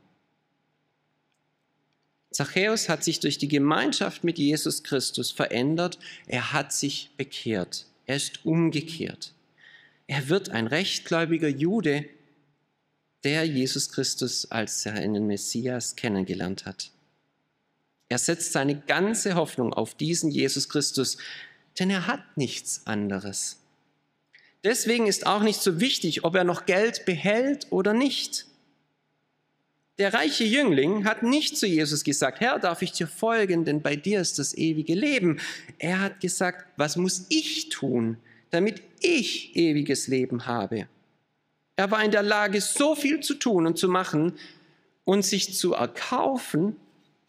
Zachäus 2.31 2.89
hat 2.89 3.05
sich 3.05 3.21
durch 3.21 3.39
die 3.39 3.49
Gemeinschaft 3.49 4.25
mit 4.25 4.39
Jesus 4.39 4.83
Christus 4.83 5.31
verändert. 5.31 5.99
Er 6.27 6.53
hat 6.53 6.73
sich 6.73 7.11
bekehrt. 7.17 7.87
Er 8.07 8.17
ist 8.17 8.45
umgekehrt. 8.45 9.33
Er 10.07 10.29
wird 10.29 10.49
ein 10.49 10.67
rechtgläubiger 10.67 11.49
Jude, 11.49 12.07
der 13.25 13.45
Jesus 13.45 13.91
Christus 13.91 14.51
als 14.51 14.83
seinen 14.83 15.27
Messias 15.27 15.97
kennengelernt 15.97 16.67
hat. 16.67 16.91
Er 18.09 18.19
setzt 18.19 18.53
seine 18.53 18.79
ganze 18.79 19.35
Hoffnung 19.35 19.73
auf 19.73 19.95
diesen 19.95 20.31
Jesus 20.31 20.69
Christus, 20.69 21.17
denn 21.79 21.89
er 21.89 22.07
hat 22.07 22.37
nichts 22.37 22.87
anderes. 22.87 23.59
Deswegen 24.65 25.07
ist 25.07 25.27
auch 25.27 25.43
nicht 25.43 25.61
so 25.61 25.81
wichtig, 25.81 26.25
ob 26.25 26.35
er 26.35 26.45
noch 26.45 26.67
Geld 26.67 27.05
behält 27.05 27.67
oder 27.71 27.93
nicht. 27.93 28.47
Der 29.99 30.15
reiche 30.15 30.45
Jüngling 30.45 31.05
hat 31.05 31.23
nicht 31.23 31.57
zu 31.57 31.67
Jesus 31.67 32.05
gesagt, 32.05 32.41
Herr, 32.41 32.59
darf 32.59 32.83
ich 32.83 32.93
dir 32.93 33.07
folgen, 33.07 33.65
denn 33.65 33.83
bei 33.83 33.97
dir 33.97 34.21
ist 34.21 34.39
das 34.39 34.57
ewige 34.57 34.95
Leben. 34.95 35.39
Er 35.79 36.01
hat 36.01 36.21
gesagt, 36.21 36.67
was 36.77 36.97
muss 36.97 37.27
ich 37.29 37.69
tun, 37.69 38.17
damit 38.51 38.83
ich 39.01 39.55
ewiges 39.57 40.07
Leben 40.09 40.47
habe? 40.47 40.89
Er 41.77 41.91
war 41.91 42.05
in 42.05 42.11
der 42.11 42.23
Lage, 42.23 42.61
so 42.61 42.95
viel 42.95 43.21
zu 43.21 43.35
tun 43.35 43.67
und 43.67 43.79
zu 43.79 43.89
machen 43.89 44.39
und 45.05 45.25
sich 45.25 45.55
zu 45.55 45.73
erkaufen, 45.75 46.77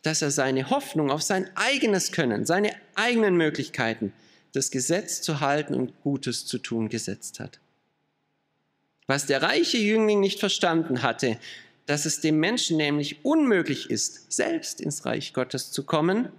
dass 0.01 0.21
er 0.21 0.31
seine 0.31 0.69
Hoffnung 0.69 1.11
auf 1.11 1.21
sein 1.21 1.49
eigenes 1.55 2.11
Können, 2.11 2.45
seine 2.45 2.75
eigenen 2.95 3.35
Möglichkeiten 3.35 4.13
das 4.51 4.69
Gesetz 4.69 5.21
zu 5.21 5.39
halten 5.39 5.73
und 5.73 5.99
Gutes 6.01 6.45
zu 6.45 6.59
tun 6.59 6.89
gesetzt 6.89 7.39
hat. 7.39 7.59
Was 9.07 9.25
der 9.25 9.41
reiche 9.41 9.77
Jüngling 9.77 10.19
nicht 10.19 10.39
verstanden 10.39 11.01
hatte, 11.01 11.39
dass 11.85 12.05
es 12.05 12.21
dem 12.21 12.39
Menschen 12.39 12.77
nämlich 12.77 13.25
unmöglich 13.25 13.89
ist, 13.89 14.31
selbst 14.31 14.79
ins 14.79 15.05
Reich 15.05 15.33
Gottes 15.33 15.71
zu 15.71 15.83
kommen, 15.83 16.29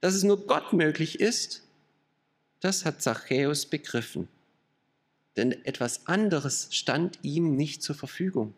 dass 0.00 0.14
es 0.14 0.24
nur 0.24 0.46
Gott 0.46 0.72
möglich 0.72 1.20
ist, 1.20 1.62
das 2.60 2.84
hat 2.84 3.00
Zachäus 3.00 3.66
begriffen. 3.66 4.28
Denn 5.36 5.52
etwas 5.64 6.06
anderes 6.06 6.68
stand 6.70 7.18
ihm 7.22 7.56
nicht 7.56 7.82
zur 7.82 7.94
Verfügung. 7.94 8.54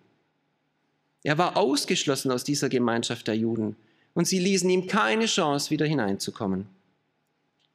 Er 1.23 1.39
war 1.39 1.57
ausgeschlossen 1.57 2.31
aus 2.31 2.45
dieser 2.45 2.69
Gemeinschaft 2.69 3.27
der 3.27 3.37
Juden 3.37 3.77
und 4.15 4.27
sie 4.27 4.39
ließen 4.39 4.69
ihm 4.71 4.87
keine 4.87 5.27
Chance, 5.27 5.71
wieder 5.71 5.87
hineinzukommen. 5.87 6.67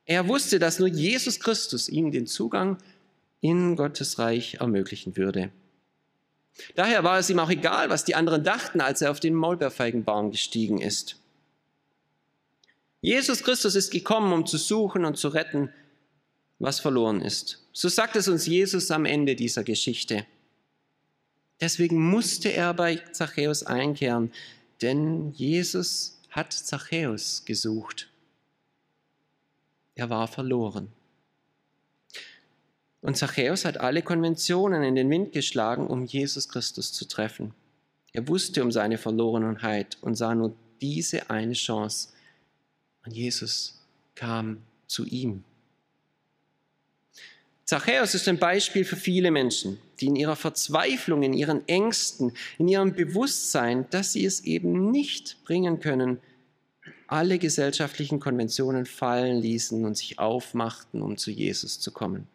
Er 0.05 0.27
wusste, 0.27 0.59
dass 0.59 0.79
nur 0.79 0.87
Jesus 0.87 1.39
Christus 1.39 1.89
ihm 1.89 2.11
den 2.11 2.27
Zugang 2.27 2.77
in 3.41 3.75
Gottes 3.75 4.19
Reich 4.19 4.55
ermöglichen 4.55 5.17
würde. 5.17 5.51
Daher 6.75 7.03
war 7.03 7.19
es 7.19 7.29
ihm 7.29 7.39
auch 7.39 7.49
egal, 7.49 7.89
was 7.89 8.05
die 8.05 8.15
anderen 8.15 8.43
dachten, 8.43 8.81
als 8.81 9.01
er 9.01 9.11
auf 9.11 9.19
den 9.19 9.33
Maulbeerfeigenbaum 9.33 10.31
gestiegen 10.31 10.79
ist. 10.79 11.17
Jesus 13.01 13.43
Christus 13.43 13.75
ist 13.75 13.91
gekommen, 13.91 14.31
um 14.31 14.45
zu 14.45 14.57
suchen 14.57 15.05
und 15.05 15.17
zu 15.17 15.29
retten, 15.29 15.73
was 16.61 16.79
verloren 16.79 17.21
ist. 17.21 17.63
So 17.73 17.89
sagt 17.89 18.15
es 18.15 18.27
uns 18.27 18.45
Jesus 18.45 18.91
am 18.91 19.05
Ende 19.05 19.35
dieser 19.35 19.63
Geschichte. 19.63 20.25
Deswegen 21.59 21.99
musste 21.99 22.49
er 22.49 22.73
bei 22.73 22.97
Zachäus 23.11 23.63
einkehren, 23.63 24.31
denn 24.81 25.31
Jesus 25.31 26.19
hat 26.29 26.53
Zachäus 26.53 27.45
gesucht. 27.45 28.09
Er 29.95 30.09
war 30.09 30.27
verloren. 30.27 30.89
Und 33.01 33.17
Zachäus 33.17 33.65
hat 33.65 33.77
alle 33.77 34.03
Konventionen 34.03 34.83
in 34.83 34.95
den 34.95 35.09
Wind 35.09 35.31
geschlagen, 35.33 35.87
um 35.87 36.05
Jesus 36.05 36.47
Christus 36.47 36.93
zu 36.93 37.07
treffen. 37.07 37.53
Er 38.13 38.27
wusste 38.27 38.63
um 38.63 38.71
seine 38.71 38.97
Verlorenheit 38.97 39.97
und 40.01 40.15
sah 40.15 40.35
nur 40.35 40.55
diese 40.81 41.29
eine 41.29 41.53
Chance. 41.53 42.09
Und 43.03 43.13
Jesus 43.13 43.81
kam 44.13 44.61
zu 44.87 45.05
ihm. 45.05 45.43
Zachäus 47.71 48.15
ist 48.15 48.27
ein 48.27 48.37
Beispiel 48.37 48.83
für 48.83 48.97
viele 48.97 49.31
Menschen, 49.31 49.79
die 50.01 50.07
in 50.07 50.17
ihrer 50.17 50.35
Verzweiflung, 50.35 51.23
in 51.23 51.31
ihren 51.31 51.65
Ängsten, 51.69 52.33
in 52.57 52.67
ihrem 52.67 52.91
Bewusstsein, 52.91 53.89
dass 53.91 54.11
sie 54.11 54.25
es 54.25 54.41
eben 54.41 54.91
nicht 54.91 55.41
bringen 55.45 55.79
können, 55.79 56.19
alle 57.07 57.39
gesellschaftlichen 57.39 58.19
Konventionen 58.19 58.85
fallen 58.85 59.37
ließen 59.37 59.85
und 59.85 59.95
sich 59.95 60.19
aufmachten, 60.19 61.01
um 61.01 61.15
zu 61.15 61.31
Jesus 61.31 61.79
zu 61.79 61.93
kommen. 61.93 62.27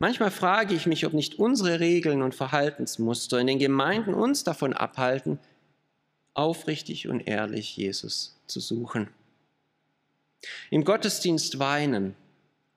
Manchmal 0.00 0.32
frage 0.32 0.74
ich 0.74 0.86
mich, 0.86 1.06
ob 1.06 1.12
nicht 1.12 1.38
unsere 1.38 1.78
Regeln 1.78 2.20
und 2.20 2.34
Verhaltensmuster 2.34 3.38
in 3.38 3.46
den 3.46 3.60
Gemeinden 3.60 4.12
uns 4.12 4.42
davon 4.42 4.72
abhalten, 4.72 5.38
aufrichtig 6.34 7.06
und 7.06 7.20
ehrlich 7.20 7.76
Jesus 7.76 8.36
zu 8.48 8.58
suchen. 8.58 9.06
Im 10.70 10.82
Gottesdienst 10.82 11.60
weinen, 11.60 12.16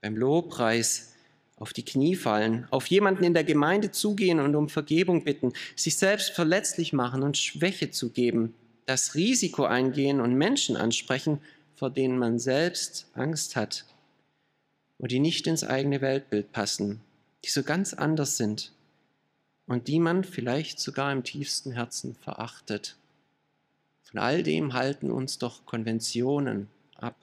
beim 0.02 0.18
Lobpreis 0.18 1.14
auf 1.58 1.74
die 1.74 1.86
Knie 1.86 2.16
fallen, 2.16 2.68
auf 2.72 2.88
jemanden 2.88 3.24
in 3.24 3.36
der 3.36 3.44
Gemeinde 3.44 3.92
zugehen 3.92 4.40
und 4.40 4.56
um 4.56 4.68
Vergebung 4.68 5.24
bitten, 5.24 5.54
sich 5.76 5.96
selbst 5.96 6.32
verletzlich 6.32 6.92
machen 6.92 7.22
und 7.22 7.38
Schwäche 7.38 7.92
zugeben, 7.92 8.56
das 8.88 9.14
Risiko 9.14 9.66
eingehen 9.66 10.20
und 10.20 10.34
Menschen 10.34 10.76
ansprechen, 10.76 11.40
vor 11.76 11.92
denen 11.92 12.18
man 12.18 12.40
selbst 12.40 13.08
Angst 13.14 13.56
hat 13.56 13.86
und 14.98 15.12
die 15.12 15.20
nicht 15.20 15.46
ins 15.48 15.64
eigene 15.64 16.02
Weltbild 16.02 16.52
passen, 16.52 17.02
die 17.46 17.50
so 17.50 17.64
ganz 17.64 17.94
anders 17.94 18.38
sind 18.38 18.72
und 19.68 19.88
die 19.88 20.00
man 20.00 20.24
vielleicht 20.24 20.80
sogar 20.80 21.12
im 21.12 21.24
tiefsten 21.24 21.72
Herzen 21.72 22.16
verachtet. 22.16 22.98
Von 24.04 24.20
all 24.20 24.44
dem 24.44 24.74
halten 24.74 25.10
uns 25.10 25.38
doch 25.38 25.66
Konventionen 25.66 26.68
ab. 26.96 27.16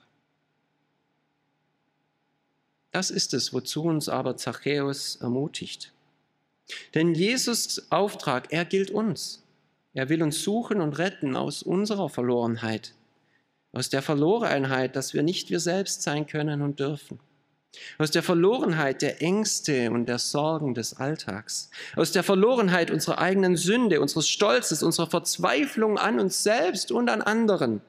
Das 2.91 3.11
ist 3.11 3.33
es, 3.33 3.53
wozu 3.53 3.83
uns 3.83 4.09
aber 4.09 4.35
Zachäus 4.37 5.17
ermutigt. 5.17 5.93
Denn 6.95 7.13
Jesus 7.13 7.91
Auftrag, 7.91 8.51
er 8.51 8.65
gilt 8.65 8.91
uns. 8.91 9.43
Er 9.93 10.09
will 10.09 10.21
uns 10.21 10.43
suchen 10.43 10.81
und 10.81 10.97
retten 10.97 11.35
aus 11.35 11.63
unserer 11.63 12.09
Verlorenheit, 12.09 12.93
aus 13.71 13.89
der 13.89 14.01
Verlorenheit, 14.01 14.95
dass 14.95 15.13
wir 15.13 15.23
nicht 15.23 15.49
wir 15.49 15.59
selbst 15.59 16.03
sein 16.03 16.27
können 16.27 16.61
und 16.61 16.79
dürfen, 16.79 17.19
aus 17.97 18.11
der 18.11 18.21
Verlorenheit 18.21 19.01
der 19.01 19.21
Ängste 19.21 19.89
und 19.89 20.05
der 20.05 20.19
Sorgen 20.19 20.75
des 20.75 20.97
Alltags, 20.97 21.71
aus 21.95 22.11
der 22.11 22.23
Verlorenheit 22.23 22.91
unserer 22.91 23.17
eigenen 23.17 23.55
Sünde, 23.55 23.99
unseres 23.99 24.29
Stolzes, 24.29 24.83
unserer 24.83 25.09
Verzweiflung 25.09 25.97
an 25.97 26.19
uns 26.19 26.43
selbst 26.43 26.91
und 26.91 27.09
an 27.09 27.23
anderen 27.23 27.81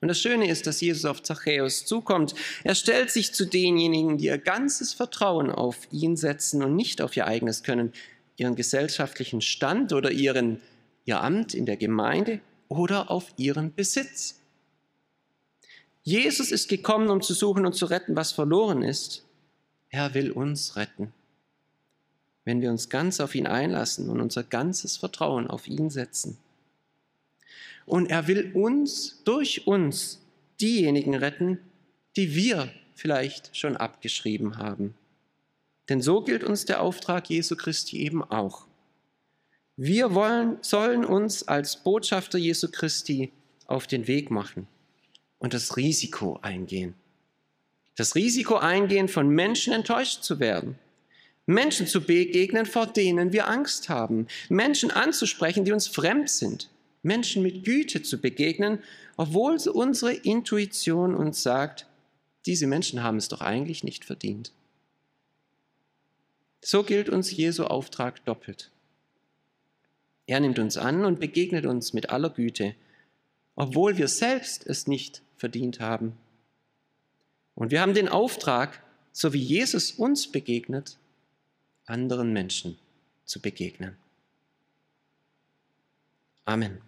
und 0.00 0.08
das 0.08 0.20
Schöne 0.20 0.48
ist, 0.48 0.66
dass 0.66 0.80
Jesus 0.80 1.04
auf 1.04 1.22
Zachäus 1.22 1.84
zukommt. 1.84 2.34
Er 2.62 2.76
stellt 2.76 3.10
sich 3.10 3.34
zu 3.34 3.46
denjenigen, 3.46 4.18
die 4.18 4.26
ihr 4.26 4.38
ganzes 4.38 4.92
Vertrauen 4.92 5.50
auf 5.50 5.76
ihn 5.90 6.16
setzen 6.16 6.62
und 6.62 6.76
nicht 6.76 7.02
auf 7.02 7.16
ihr 7.16 7.26
eigenes 7.26 7.64
Können, 7.64 7.92
ihren 8.36 8.54
gesellschaftlichen 8.54 9.40
Stand 9.40 9.92
oder 9.92 10.12
ihren, 10.12 10.60
ihr 11.04 11.20
Amt 11.20 11.52
in 11.52 11.66
der 11.66 11.76
Gemeinde 11.76 12.40
oder 12.68 13.10
auf 13.10 13.32
ihren 13.36 13.74
Besitz. 13.74 14.36
Jesus 16.04 16.52
ist 16.52 16.68
gekommen, 16.68 17.10
um 17.10 17.20
zu 17.20 17.34
suchen 17.34 17.66
und 17.66 17.72
zu 17.72 17.86
retten, 17.86 18.14
was 18.14 18.30
verloren 18.30 18.82
ist. 18.82 19.24
Er 19.90 20.14
will 20.14 20.30
uns 20.30 20.76
retten. 20.76 21.12
Wenn 22.44 22.62
wir 22.62 22.70
uns 22.70 22.88
ganz 22.88 23.18
auf 23.18 23.34
ihn 23.34 23.48
einlassen 23.48 24.08
und 24.08 24.20
unser 24.20 24.44
ganzes 24.44 24.96
Vertrauen 24.96 25.48
auf 25.48 25.66
ihn 25.66 25.90
setzen 25.90 26.38
und 27.88 28.10
er 28.10 28.26
will 28.26 28.52
uns, 28.54 29.22
durch 29.24 29.66
uns, 29.66 30.20
diejenigen 30.60 31.14
retten, 31.14 31.58
die 32.16 32.34
wir 32.34 32.72
vielleicht 32.94 33.56
schon 33.56 33.76
abgeschrieben 33.76 34.58
haben. 34.58 34.94
Denn 35.88 36.02
so 36.02 36.22
gilt 36.22 36.44
uns 36.44 36.64
der 36.64 36.82
Auftrag 36.82 37.30
Jesu 37.30 37.56
Christi 37.56 37.98
eben 37.98 38.22
auch. 38.22 38.66
Wir 39.76 40.14
wollen, 40.14 40.58
sollen 40.60 41.04
uns 41.04 41.46
als 41.46 41.76
Botschafter 41.76 42.38
Jesu 42.38 42.68
Christi 42.70 43.32
auf 43.66 43.86
den 43.86 44.06
Weg 44.08 44.30
machen 44.30 44.66
und 45.38 45.54
das 45.54 45.76
Risiko 45.76 46.38
eingehen. 46.42 46.94
Das 47.96 48.14
Risiko 48.14 48.56
eingehen, 48.56 49.08
von 49.08 49.28
Menschen 49.28 49.72
enttäuscht 49.72 50.22
zu 50.22 50.40
werden. 50.40 50.78
Menschen 51.46 51.86
zu 51.86 52.02
begegnen, 52.02 52.66
vor 52.66 52.86
denen 52.86 53.32
wir 53.32 53.48
Angst 53.48 53.88
haben. 53.88 54.26
Menschen 54.48 54.90
anzusprechen, 54.90 55.64
die 55.64 55.72
uns 55.72 55.86
fremd 55.88 56.28
sind. 56.28 56.68
Menschen 57.02 57.42
mit 57.42 57.64
Güte 57.64 58.02
zu 58.02 58.20
begegnen, 58.20 58.82
obwohl 59.16 59.58
unsere 59.68 60.12
Intuition 60.12 61.14
uns 61.14 61.42
sagt, 61.42 61.86
diese 62.46 62.66
Menschen 62.66 63.02
haben 63.02 63.18
es 63.18 63.28
doch 63.28 63.40
eigentlich 63.40 63.84
nicht 63.84 64.04
verdient. 64.04 64.52
So 66.60 66.82
gilt 66.82 67.08
uns 67.08 67.30
Jesu 67.30 67.64
Auftrag 67.64 68.24
doppelt. 68.24 68.70
Er 70.26 70.40
nimmt 70.40 70.58
uns 70.58 70.76
an 70.76 71.04
und 71.04 71.20
begegnet 71.20 71.66
uns 71.66 71.92
mit 71.92 72.10
aller 72.10 72.30
Güte, 72.30 72.74
obwohl 73.54 73.96
wir 73.96 74.08
selbst 74.08 74.66
es 74.66 74.86
nicht 74.86 75.22
verdient 75.36 75.80
haben. 75.80 76.16
Und 77.54 77.70
wir 77.70 77.80
haben 77.80 77.94
den 77.94 78.08
Auftrag, 78.08 78.82
so 79.12 79.32
wie 79.32 79.42
Jesus 79.42 79.92
uns 79.92 80.30
begegnet, 80.30 80.98
anderen 81.86 82.32
Menschen 82.32 82.78
zu 83.24 83.40
begegnen. 83.40 83.96
Amen. 86.44 86.87